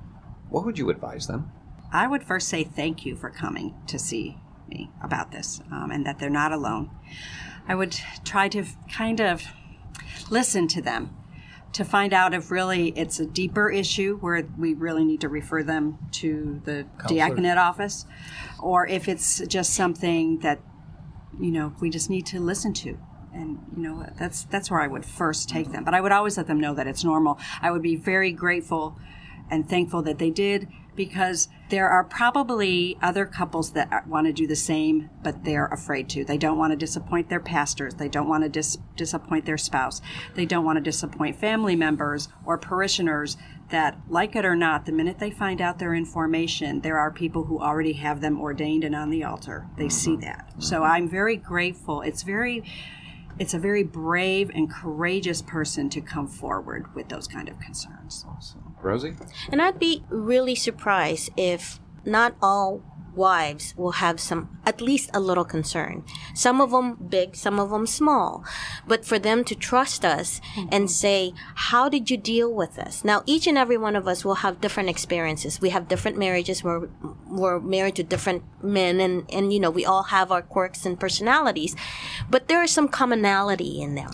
what 0.50 0.66
would 0.66 0.78
you 0.78 0.90
advise 0.90 1.28
them? 1.28 1.52
I 1.94 2.08
would 2.08 2.24
first 2.24 2.48
say 2.48 2.64
thank 2.64 3.06
you 3.06 3.16
for 3.16 3.30
coming 3.30 3.76
to 3.88 4.00
see 4.00 4.38
me 4.68 4.90
about 5.04 5.32
this, 5.32 5.62
um, 5.72 5.92
and 5.92 6.06
that 6.06 6.20
they're 6.20 6.30
not 6.30 6.52
alone. 6.52 6.90
I 7.68 7.76
would 7.76 7.96
try 8.24 8.48
to 8.50 8.66
kind 8.92 9.20
of 9.20 9.44
listen 10.30 10.68
to 10.70 10.82
them 10.82 11.16
to 11.74 11.86
find 11.86 12.14
out 12.14 12.34
if 12.34 12.52
really 12.52 12.90
it's 12.98 13.20
a 13.20 13.26
deeper 13.26 13.70
issue 13.70 14.18
where 14.18 14.46
we 14.58 14.74
really 14.74 15.06
need 15.06 15.22
to 15.22 15.30
refer 15.30 15.64
them 15.64 15.98
to 16.12 16.62
the 16.66 16.86
diaconate 17.08 17.58
office, 17.58 18.06
or 18.60 18.88
if 18.88 19.08
it's 19.08 19.40
just 19.48 19.74
something 19.74 20.40
that 20.40 20.60
you 21.40 21.52
know 21.52 21.74
we 21.80 21.90
just 21.90 22.10
need 22.10 22.26
to 22.26 22.40
listen 22.40 22.74
to 22.74 22.98
and 23.34 23.60
you 23.76 23.84
know 23.84 24.06
that's 24.18 24.44
that's 24.46 24.70
where 24.70 24.82
i 24.82 24.88
would 24.88 25.06
first 25.06 25.50
take 25.50 25.72
them. 25.72 25.84
But 25.84 25.94
i 25.94 26.02
would 26.02 26.12
always 26.12 26.38
let 26.38 26.48
them 26.48 26.60
know 26.60 26.74
that 26.76 26.88
it's 26.88 27.04
normal. 27.04 27.40
I 27.62 27.72
would 27.72 27.82
be 27.82 27.96
very 27.96 28.32
grateful 28.32 28.98
and 29.50 29.68
thankful 29.68 30.02
that 30.04 30.18
they 30.18 30.30
did 30.30 30.68
because 30.96 31.48
there 31.70 31.90
are 31.90 32.04
probably 32.04 32.98
other 33.02 33.26
couples 33.26 33.72
that 33.72 34.06
want 34.08 34.28
to 34.28 34.34
do 34.34 34.46
the 34.46 34.56
same 34.56 35.10
but 35.24 35.44
they're 35.44 35.68
afraid 35.68 36.10
to. 36.10 36.26
They 36.26 36.38
don't 36.38 36.58
want 36.58 36.72
to 36.72 36.78
disappoint 36.78 37.30
their 37.30 37.40
pastors. 37.40 37.94
They 37.96 38.10
don't 38.10 38.28
want 38.28 38.44
to 38.44 38.50
dis- 38.50 38.78
disappoint 38.96 39.46
their 39.46 39.58
spouse. 39.58 40.02
They 40.36 40.46
don't 40.46 40.66
want 40.66 40.78
to 40.78 40.82
disappoint 40.82 41.40
family 41.40 41.76
members 41.76 42.28
or 42.46 42.58
parishioners 42.58 43.38
that 43.70 43.98
like 44.10 44.36
it 44.36 44.46
or 44.46 44.56
not 44.56 44.86
the 44.86 44.92
minute 44.92 45.20
they 45.20 45.32
find 45.32 45.62
out 45.62 45.80
their 45.80 45.96
information 45.96 46.82
there 46.82 46.98
are 46.98 47.10
people 47.10 47.46
who 47.46 47.62
already 47.62 47.94
have 47.94 48.20
them 48.20 48.40
ordained 48.40 48.84
and 48.84 48.96
on 48.96 49.10
the 49.10 49.24
altar. 49.24 49.68
They 49.78 49.90
see 49.90 50.12
mm-hmm. 50.12 50.22
that. 50.22 50.48
Mm-hmm. 50.50 50.62
So 50.62 50.84
i'm 50.84 51.10
very 51.10 51.38
grateful. 51.38 52.02
It's 52.02 52.24
very 52.24 52.64
it's 53.40 53.54
a 53.54 53.60
very 53.60 53.84
brave 53.84 54.50
and 54.50 54.72
courageous 54.72 55.42
person 55.42 55.90
to 55.90 56.02
come 56.02 56.28
forward 56.28 56.94
with 56.96 57.10
those 57.10 57.28
kind 57.28 57.50
of 57.50 57.60
concerns. 57.60 58.26
Rosie? 58.82 59.16
And 59.52 59.62
I'd 59.62 59.80
be 59.80 60.04
really 60.10 60.56
surprised 60.56 61.30
if 61.38 61.80
not 62.06 62.36
all 62.42 62.82
wives 63.16 63.74
will 63.78 63.94
have 63.94 64.20
some 64.20 64.58
at 64.66 64.82
least 64.82 65.10
a 65.14 65.20
little 65.20 65.44
concern. 65.44 66.04
Some 66.34 66.62
of 66.62 66.72
them 66.72 66.96
big 66.96 67.36
some 67.36 67.60
of 67.60 67.70
them 67.70 67.88
small. 67.88 68.44
But 68.88 69.06
for 69.06 69.20
them 69.20 69.44
to 69.46 69.56
trust 69.56 70.06
us 70.06 70.42
and 70.72 70.90
say 70.90 71.34
how 71.56 71.90
did 71.90 72.10
you 72.10 72.18
deal 72.18 72.54
with 72.54 72.76
this? 72.76 73.04
Now 73.04 73.24
each 73.26 73.48
and 73.48 73.58
every 73.58 73.78
one 73.78 73.96
of 73.96 74.08
us 74.08 74.24
will 74.24 74.36
have 74.36 74.62
different 74.62 74.90
experiences. 74.90 75.62
We 75.62 75.70
have 75.70 75.88
different 75.88 76.18
marriages. 76.18 76.64
We're, 76.64 76.90
we're 77.28 77.60
married 77.60 77.96
to 77.96 78.04
different 78.04 78.44
men 78.64 79.00
and 79.00 79.26
and 79.32 79.54
you 79.54 79.60
know 79.60 79.72
we 79.72 79.86
all 79.86 80.04
have 80.04 80.32
our 80.32 80.42
quirks 80.42 80.86
and 80.86 81.00
personalities. 81.00 81.76
But 82.30 82.48
there 82.48 82.64
is 82.64 82.72
some 82.72 82.88
commonality 82.88 83.82
in 83.82 83.96
them 83.96 84.12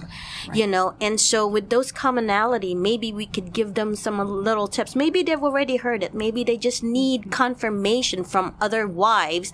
you 0.53 0.67
know? 0.67 0.95
And 1.01 1.19
so 1.19 1.47
with 1.47 1.69
those 1.69 1.91
commonality 1.91 2.75
maybe 2.75 3.11
we 3.11 3.25
could 3.25 3.53
give 3.53 3.73
them 3.73 3.95
some 3.95 4.19
little 4.19 4.67
tips. 4.67 4.95
Maybe 4.95 5.23
they've 5.23 5.41
already 5.41 5.77
heard 5.77 6.03
it. 6.03 6.13
Maybe 6.13 6.43
they 6.43 6.57
just 6.57 6.83
need 6.83 7.31
confirmation 7.31 8.23
from 8.23 8.55
other 8.61 8.86
wives 8.87 9.51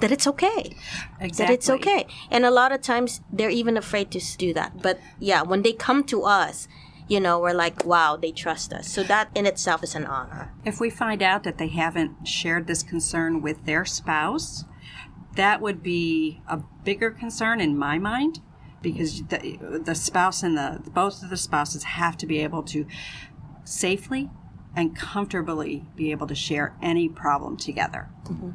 that 0.00 0.12
it's 0.12 0.26
okay. 0.26 0.76
Exactly. 1.20 1.46
that 1.46 1.50
it's 1.50 1.70
okay. 1.70 2.06
And 2.30 2.44
a 2.44 2.50
lot 2.50 2.72
of 2.72 2.82
times 2.82 3.20
they're 3.32 3.50
even 3.50 3.76
afraid 3.76 4.10
to 4.12 4.20
do 4.36 4.52
that. 4.54 4.82
But 4.82 5.00
yeah 5.18 5.42
when 5.42 5.62
they 5.62 5.72
come 5.72 6.04
to 6.04 6.22
us 6.24 6.68
you 7.08 7.20
know 7.20 7.38
we're 7.38 7.54
like 7.54 7.84
wow 7.84 8.16
they 8.16 8.32
trust 8.32 8.72
us. 8.72 8.88
So 8.88 9.02
that 9.04 9.30
in 9.34 9.46
itself 9.46 9.82
is 9.82 9.94
an 9.94 10.06
honor. 10.06 10.52
If 10.64 10.80
we 10.80 10.90
find 10.90 11.22
out 11.22 11.44
that 11.44 11.58
they 11.58 11.68
haven't 11.68 12.26
shared 12.26 12.66
this 12.66 12.82
concern 12.82 13.42
with 13.42 13.64
their 13.64 13.84
spouse, 13.84 14.64
that 15.36 15.60
would 15.60 15.82
be 15.82 16.42
a 16.48 16.58
bigger 16.84 17.10
concern 17.10 17.60
in 17.60 17.76
my 17.78 17.98
mind 17.98 18.40
because 18.82 19.22
the, 19.24 19.80
the 19.84 19.94
spouse 19.94 20.42
and 20.42 20.56
the 20.56 20.82
both 20.90 21.22
of 21.22 21.30
the 21.30 21.36
spouses 21.36 21.84
have 21.84 22.16
to 22.18 22.26
be 22.26 22.38
able 22.40 22.62
to 22.62 22.86
safely 23.64 24.30
and 24.74 24.94
comfortably 24.94 25.86
be 25.96 26.10
able 26.10 26.26
to 26.26 26.34
share 26.34 26.76
any 26.82 27.08
problem 27.08 27.56
together. 27.56 28.10
Mm-hmm. 28.24 28.50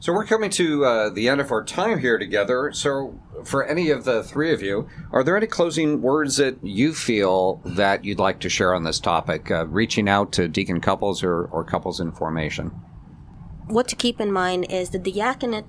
So 0.00 0.14
we're 0.14 0.24
coming 0.24 0.48
to 0.52 0.86
uh, 0.86 1.10
the 1.10 1.28
end 1.28 1.42
of 1.42 1.52
our 1.52 1.62
time 1.62 1.98
here 1.98 2.18
together. 2.18 2.72
So, 2.72 3.20
for 3.44 3.66
any 3.66 3.90
of 3.90 4.04
the 4.04 4.22
three 4.22 4.50
of 4.50 4.62
you, 4.62 4.88
are 5.12 5.22
there 5.22 5.36
any 5.36 5.46
closing 5.46 6.00
words 6.00 6.38
that 6.38 6.56
you 6.64 6.94
feel 6.94 7.60
that 7.66 8.02
you'd 8.02 8.18
like 8.18 8.40
to 8.40 8.48
share 8.48 8.74
on 8.74 8.84
this 8.84 8.98
topic? 8.98 9.50
Uh, 9.50 9.66
reaching 9.66 10.08
out 10.08 10.32
to 10.32 10.48
deacon 10.48 10.80
couples 10.80 11.22
or, 11.22 11.44
or 11.44 11.64
couples 11.64 12.00
in 12.00 12.12
formation. 12.12 12.70
what 13.66 13.88
to 13.88 13.94
keep 13.94 14.22
in 14.22 14.32
mind 14.32 14.70
is 14.70 14.88
the 14.88 14.98
diaconate 14.98 15.66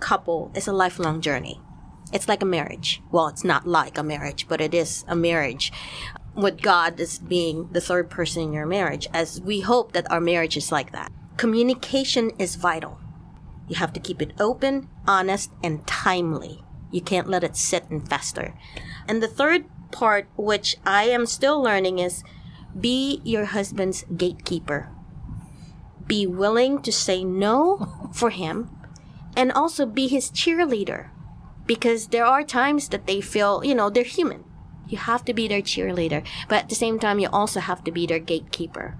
couple 0.00 0.50
is 0.56 0.66
a 0.66 0.72
lifelong 0.72 1.20
journey. 1.20 1.60
It's 2.12 2.26
like 2.26 2.42
a 2.42 2.46
marriage. 2.46 3.00
Well, 3.12 3.28
it's 3.28 3.44
not 3.44 3.64
like 3.64 3.96
a 3.96 4.02
marriage, 4.02 4.48
but 4.48 4.60
it 4.60 4.74
is 4.74 5.04
a 5.06 5.14
marriage. 5.14 5.72
With 6.34 6.60
God 6.60 6.98
as 7.00 7.20
being 7.20 7.68
the 7.70 7.80
third 7.80 8.10
person 8.10 8.42
in 8.42 8.52
your 8.52 8.66
marriage, 8.66 9.06
as 9.14 9.40
we 9.40 9.60
hope 9.60 9.92
that 9.92 10.10
our 10.10 10.20
marriage 10.20 10.56
is 10.56 10.72
like 10.72 10.90
that. 10.90 11.12
Communication 11.36 12.32
is 12.40 12.56
vital. 12.56 12.98
You 13.68 13.76
have 13.76 13.92
to 13.92 14.00
keep 14.00 14.22
it 14.22 14.32
open, 14.40 14.88
honest, 15.06 15.50
and 15.62 15.86
timely. 15.86 16.64
You 16.90 17.00
can't 17.00 17.28
let 17.28 17.44
it 17.44 17.56
sit 17.56 17.88
and 17.90 18.08
fester. 18.08 18.54
And 19.06 19.22
the 19.22 19.28
third 19.28 19.66
part, 19.90 20.28
which 20.36 20.76
I 20.86 21.04
am 21.04 21.26
still 21.26 21.62
learning, 21.62 21.98
is 21.98 22.24
be 22.78 23.20
your 23.24 23.46
husband's 23.46 24.04
gatekeeper. 24.16 24.88
Be 26.06 26.26
willing 26.26 26.80
to 26.82 26.92
say 26.92 27.24
no 27.24 28.10
for 28.12 28.30
him 28.30 28.70
and 29.36 29.52
also 29.52 29.84
be 29.84 30.08
his 30.08 30.30
cheerleader. 30.30 31.10
Because 31.66 32.08
there 32.08 32.24
are 32.24 32.42
times 32.42 32.88
that 32.88 33.06
they 33.06 33.20
feel 33.20 33.62
you 33.62 33.74
know 33.74 33.90
they're 33.90 34.04
human. 34.04 34.44
You 34.88 34.96
have 34.96 35.22
to 35.26 35.34
be 35.34 35.48
their 35.48 35.60
cheerleader 35.60 36.26
but 36.48 36.62
at 36.62 36.68
the 36.70 36.74
same 36.74 36.98
time 36.98 37.18
you 37.18 37.28
also 37.30 37.60
have 37.60 37.84
to 37.84 37.92
be 37.92 38.06
their 38.06 38.18
gatekeeper. 38.18 38.96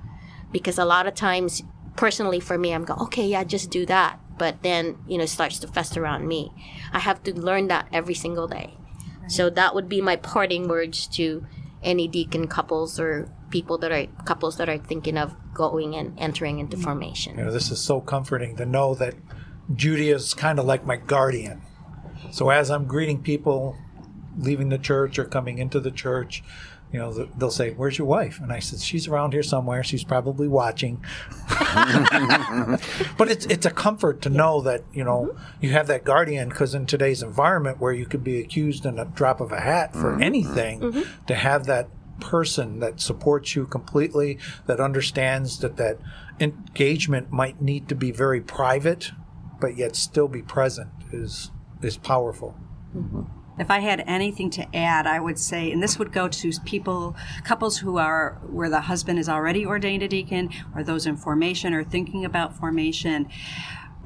Because 0.52 0.78
a 0.78 0.85
lot 0.85 1.07
of 1.07 1.14
times 1.14 1.62
personally 1.98 2.38
for 2.38 2.57
me 2.57 2.72
i'm 2.72 2.85
going 2.85 3.00
okay 3.00 3.26
yeah 3.26 3.42
just 3.42 3.70
do 3.70 3.85
that 3.85 4.20
but 4.38 4.62
then 4.62 4.96
you 5.07 5.18
know 5.18 5.24
it 5.24 5.29
starts 5.29 5.59
to 5.59 5.68
fester 5.68 6.03
around 6.03 6.27
me 6.27 6.53
i 6.92 6.98
have 6.98 7.22
to 7.22 7.38
learn 7.38 7.68
that 7.68 7.87
every 7.92 8.14
single 8.14 8.46
day 8.46 8.74
so 9.29 9.51
that 9.51 9.74
would 9.74 9.88
be 9.88 10.01
my 10.01 10.16
parting 10.16 10.68
words 10.68 11.07
to 11.07 11.46
any 11.83 12.09
deacon 12.09 12.48
couples 12.48 12.98
or 12.98 13.31
people 13.51 13.79
that 13.79 13.92
are 13.92 14.07
couples 14.24 14.57
that 14.57 14.68
are 14.68 14.79
thinking 14.79 15.16
of 15.16 15.35
going 15.55 15.94
and 15.94 16.18
entering 16.18 16.59
into 16.59 16.77
mm. 16.77 16.83
formation. 16.83 17.38
You 17.38 17.44
know, 17.44 17.53
this 17.53 17.70
is 17.70 17.81
so 17.81 18.01
comforting 18.01 18.57
to 18.57 18.66
know 18.66 18.94
that 18.94 19.14
Judy 19.74 20.11
is 20.11 20.35
kind 20.35 20.59
of 20.59 20.64
like 20.64 20.85
my 20.85 20.96
guardian. 20.96 21.62
So 22.31 22.51
as 22.51 22.70
I'm 22.70 22.87
greeting 22.87 23.22
people 23.22 23.77
leaving 24.37 24.68
the 24.68 24.79
church 24.79 25.18
or 25.18 25.24
coming 25.24 25.59
into 25.59 25.81
the 25.81 25.90
church, 25.90 26.42
you 26.92 26.98
know, 26.98 27.29
they'll 27.37 27.51
say, 27.51 27.72
"Where's 27.72 27.98
your 27.98 28.07
wife?" 28.07 28.40
And 28.40 28.51
I 28.53 28.61
said, 28.61 28.81
"She's 28.81 29.07
around 29.07 29.33
here 29.33 29.42
somewhere. 29.42 29.85
She's 29.85 30.05
probably 30.05 30.48
watching." 30.48 31.05
but 33.18 33.29
it's 33.29 33.44
it's 33.46 33.66
a 33.66 33.70
comfort 33.70 34.22
to 34.22 34.31
know 34.31 34.62
that 34.62 34.85
you 34.92 35.05
know 35.05 35.31
mm-hmm. 35.33 35.66
you 35.66 35.72
have 35.72 35.87
that 35.88 36.05
guardian 36.05 36.48
because 36.48 36.74
in 36.74 36.87
today's 36.87 37.22
environment 37.22 37.79
where 37.79 37.92
you 37.92 38.07
could 38.07 38.24
be 38.24 38.40
accused 38.40 38.87
in 38.87 38.98
a 38.98 39.05
drop 39.05 39.40
of 39.40 39.53
a 39.53 39.61
hat 39.61 39.92
for 39.92 40.12
mm-hmm. 40.12 40.22
anything, 40.22 40.81
mm-hmm. 40.81 41.27
to 41.27 41.35
have 41.35 41.66
that 41.66 41.88
person 42.20 42.81
that 42.81 43.01
supports 43.01 43.55
you 43.55 43.66
completely, 43.66 44.38
that 44.66 44.81
understands 44.81 45.59
that 45.61 45.77
that 45.77 45.98
engagement 46.40 47.31
might 47.31 47.61
need 47.61 47.88
to 47.88 47.94
be 47.94 48.11
very 48.11 48.40
private, 48.40 49.12
but 49.61 49.77
yet 49.77 49.94
still 49.94 50.29
be 50.29 50.42
present 50.42 50.88
is 51.12 51.51
is 51.83 51.98
powerful. 51.98 52.57
If 53.58 53.70
I 53.70 53.80
had 53.80 54.04
anything 54.06 54.50
to 54.50 54.76
add, 54.76 55.06
I 55.06 55.18
would 55.18 55.38
say, 55.38 55.72
and 55.72 55.82
this 55.82 55.98
would 55.98 56.12
go 56.12 56.28
to 56.28 56.52
people, 56.64 57.16
couples 57.44 57.78
who 57.78 57.96
are 57.98 58.38
where 58.46 58.70
the 58.70 58.82
husband 58.82 59.18
is 59.18 59.28
already 59.28 59.66
ordained 59.66 60.02
a 60.02 60.08
deacon, 60.08 60.50
or 60.74 60.84
those 60.84 61.06
in 61.06 61.16
formation 61.16 61.74
or 61.74 61.82
thinking 61.82 62.24
about 62.24 62.56
formation. 62.56 63.28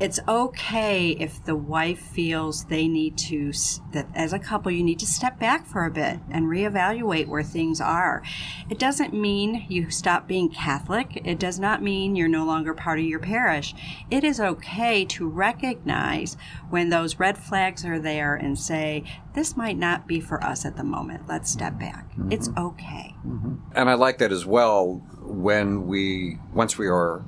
It's 0.03 0.19
okay 0.27 1.11
if 1.11 1.45
the 1.45 1.55
wife 1.55 2.01
feels 2.01 2.65
they 2.65 2.89
need 2.89 3.17
to, 3.19 3.53
that 3.93 4.09
as 4.17 4.33
a 4.33 4.39
couple, 4.41 4.73
you 4.73 4.83
need 4.83 4.99
to 4.99 5.07
step 5.07 5.39
back 5.39 5.65
for 5.65 5.85
a 5.85 5.93
bit 5.93 6.19
and 6.29 6.47
reevaluate 6.47 7.29
where 7.29 7.45
things 7.45 7.81
are. 7.81 8.21
It 8.69 8.81
doesn't 8.81 9.15
mean 9.15 9.65
you 9.69 9.91
stop 9.91 10.27
being 10.27 10.49
Catholic. 10.51 11.23
It 11.25 11.39
does 11.39 11.61
not 11.61 11.85
mean 11.85 12.17
you're 12.17 12.27
no 12.27 12.45
longer 12.45 12.75
part 12.75 12.99
of 12.99 13.05
your 13.05 13.21
parish. 13.21 13.77
It 14.11 14.25
is 14.25 14.41
okay 14.41 15.05
to 15.05 15.29
recognize 15.29 16.37
when 16.69 16.89
those 16.89 17.21
red 17.21 17.39
flags 17.39 17.85
are 17.85 18.01
there 18.01 18.35
and 18.35 18.59
say, 18.59 19.05
this 19.35 19.57
might 19.57 19.79
not 19.79 20.09
be 20.09 20.19
for 20.19 20.43
us 20.43 20.65
at 20.65 20.77
the 20.77 20.83
moment. 20.83 21.29
Let's 21.29 21.49
step 21.49 21.79
back. 21.79 22.11
Mm-hmm. 22.11 22.33
It's 22.33 22.49
okay. 22.59 23.15
Mm-hmm. 23.25 23.55
And 23.77 23.89
I 23.89 23.95
like 23.95 24.19
that 24.19 24.33
as 24.33 24.45
well 24.45 25.01
when 25.21 25.87
we, 25.87 26.39
once 26.53 26.77
we 26.77 26.89
are 26.89 27.25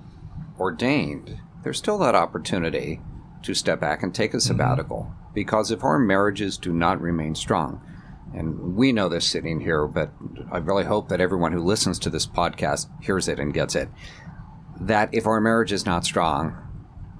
ordained, 0.59 1.39
there's 1.65 1.79
still 1.79 1.99
that 1.99 2.15
opportunity 2.15 3.01
to 3.43 3.55
step 3.55 3.81
back 3.81 4.03
and 4.03 4.15
take 4.15 4.33
a 4.33 4.37
mm-hmm. 4.37 4.47
sabbatical. 4.47 5.13
Because 5.35 5.71
if 5.71 5.83
our 5.83 5.99
marriages 5.99 6.57
do 6.59 6.73
not 6.73 7.01
remain 7.01 7.35
strong, 7.35 7.81
and 8.33 8.77
we 8.77 8.93
know 8.93 9.09
this 9.09 9.27
sitting 9.27 9.61
here, 9.61 9.87
but 9.87 10.13
I 10.51 10.59
really 10.59 10.85
hope 10.85 11.09
that 11.09 11.21
everyone 11.21 11.53
who 11.53 11.63
listens 11.63 11.99
to 12.01 12.11
this 12.11 12.27
podcast 12.27 12.89
hears 13.03 13.29
it 13.29 13.39
and 13.39 13.55
gets 13.55 13.75
it, 13.75 13.89
that 14.81 15.09
if 15.13 15.27
our 15.27 15.41
marriage 15.41 15.73
is 15.73 15.87
not 15.87 16.05
strong, 16.05 16.57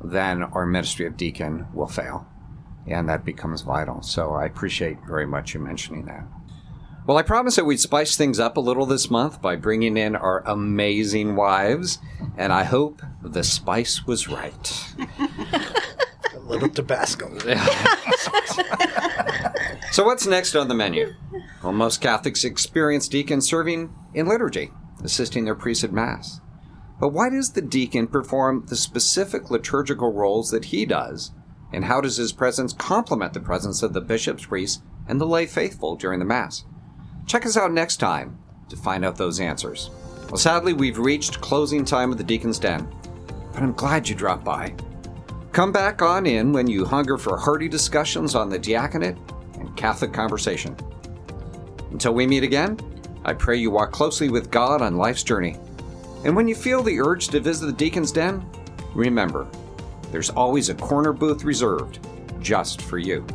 then 0.03 0.43
our 0.43 0.67
ministry 0.67 1.07
of 1.07 1.17
deacon 1.17 1.67
will 1.73 1.87
fail. 1.87 2.27
And 2.87 3.09
that 3.09 3.25
becomes 3.25 3.63
vital. 3.63 4.03
So 4.03 4.35
I 4.35 4.45
appreciate 4.45 4.99
very 5.07 5.27
much 5.27 5.55
you 5.55 5.61
mentioning 5.61 6.05
that. 6.07 6.27
Well, 7.07 7.19
I 7.19 7.23
promised 7.23 7.57
that 7.57 7.67
we'd 7.67 7.81
spice 7.81 8.17
things 8.17 8.41
up 8.41 8.57
a 8.57 8.61
little 8.61 8.87
this 8.87 9.11
month 9.11 9.43
by 9.43 9.57
bringing 9.57 9.97
in 9.97 10.17
our 10.17 10.43
amazing 10.47 11.37
wives, 11.37 11.99
and 12.39 12.53
I 12.53 12.65
hope 12.65 13.03
the 13.23 13.45
spice 13.45 14.07
was 14.07 14.27
right. 14.29 14.95
A 16.35 16.39
little 16.41 16.69
Tabasco. 16.69 17.31
So, 19.95 20.05
what's 20.05 20.27
next 20.27 20.57
on 20.57 20.67
the 20.67 20.75
menu? 20.75 21.15
Well, 21.63 21.73
most 21.73 22.01
Catholics 22.01 22.43
experience 22.43 23.07
deacons 23.07 23.47
serving 23.47 23.95
in 24.13 24.27
liturgy, 24.27 24.73
assisting 25.05 25.45
their 25.45 25.55
priests 25.55 25.85
at 25.85 25.93
Mass. 25.93 26.41
But 26.99 27.11
why 27.11 27.31
does 27.31 27.53
the 27.53 27.63
deacon 27.63 28.09
perform 28.09 28.67
the 28.67 28.75
specific 28.75 29.53
liturgical 29.53 30.13
roles 30.13 30.51
that 30.51 30.65
he 30.65 30.85
does? 30.85 31.31
And 31.73 31.85
how 31.85 32.01
does 32.01 32.17
his 32.17 32.33
presence 32.33 32.73
complement 32.73 33.35
the 33.35 33.41
presence 33.41 33.85
of 33.85 33.93
the 33.93 34.01
bishops, 34.01 34.47
priests, 34.47 34.83
and 35.07 35.21
the 35.21 35.27
lay 35.27 35.47
faithful 35.47 35.95
during 35.95 36.19
the 36.19 36.25
Mass? 36.25 36.65
Check 37.27 37.47
us 37.47 37.57
out 37.57 37.73
next 37.73 37.97
time 37.97 38.39
to 38.69 38.77
find 38.77 39.05
out 39.05 39.17
those 39.17 39.41
answers. 39.41 39.91
Well, 40.27 40.37
sadly, 40.37 40.73
we've 40.73 40.99
reached 40.99 41.41
closing 41.41 41.85
time 41.85 42.13
of 42.13 42.19
the 42.19 42.25
Deacon's 42.25 42.59
Den, 42.59 42.87
but 43.53 43.63
I'm 43.63 43.73
glad 43.73 44.09
you 44.09 44.15
dropped 44.15 44.45
by. 44.45 44.75
Come 45.53 45.73
back 45.73 46.03
on 46.03 46.27
in 46.27 46.53
when 46.53 46.67
you 46.67 46.85
hunger 46.85 47.17
for 47.17 47.37
hearty 47.37 47.69
discussions 47.69 48.35
on 48.35 48.49
the 48.49 48.59
diaconate 48.59 49.17
and 49.59 49.77
Catholic 49.77 50.13
conversation. 50.13 50.77
Until 51.93 52.13
we 52.13 52.27
meet 52.27 52.43
again, 52.43 52.79
I 53.25 53.33
pray 53.33 53.57
you 53.57 53.71
walk 53.71 53.93
closely 53.93 54.29
with 54.29 54.51
God 54.51 54.83
on 54.83 54.97
life's 54.97 55.23
journey. 55.23 55.57
And 56.25 56.35
when 56.35 56.49
you 56.49 56.55
feel 56.55 56.83
the 56.83 57.01
urge 57.01 57.29
to 57.29 57.41
visit 57.41 57.67
the 57.67 57.73
Deacon's 57.73 58.13
Den, 58.13 58.45
remember, 58.95 59.47
there's 60.11 60.31
always 60.31 60.69
a 60.69 60.75
corner 60.75 61.13
booth 61.13 61.45
reserved 61.45 62.01
just 62.41 62.83
for 62.83 62.99
you. 62.99 63.27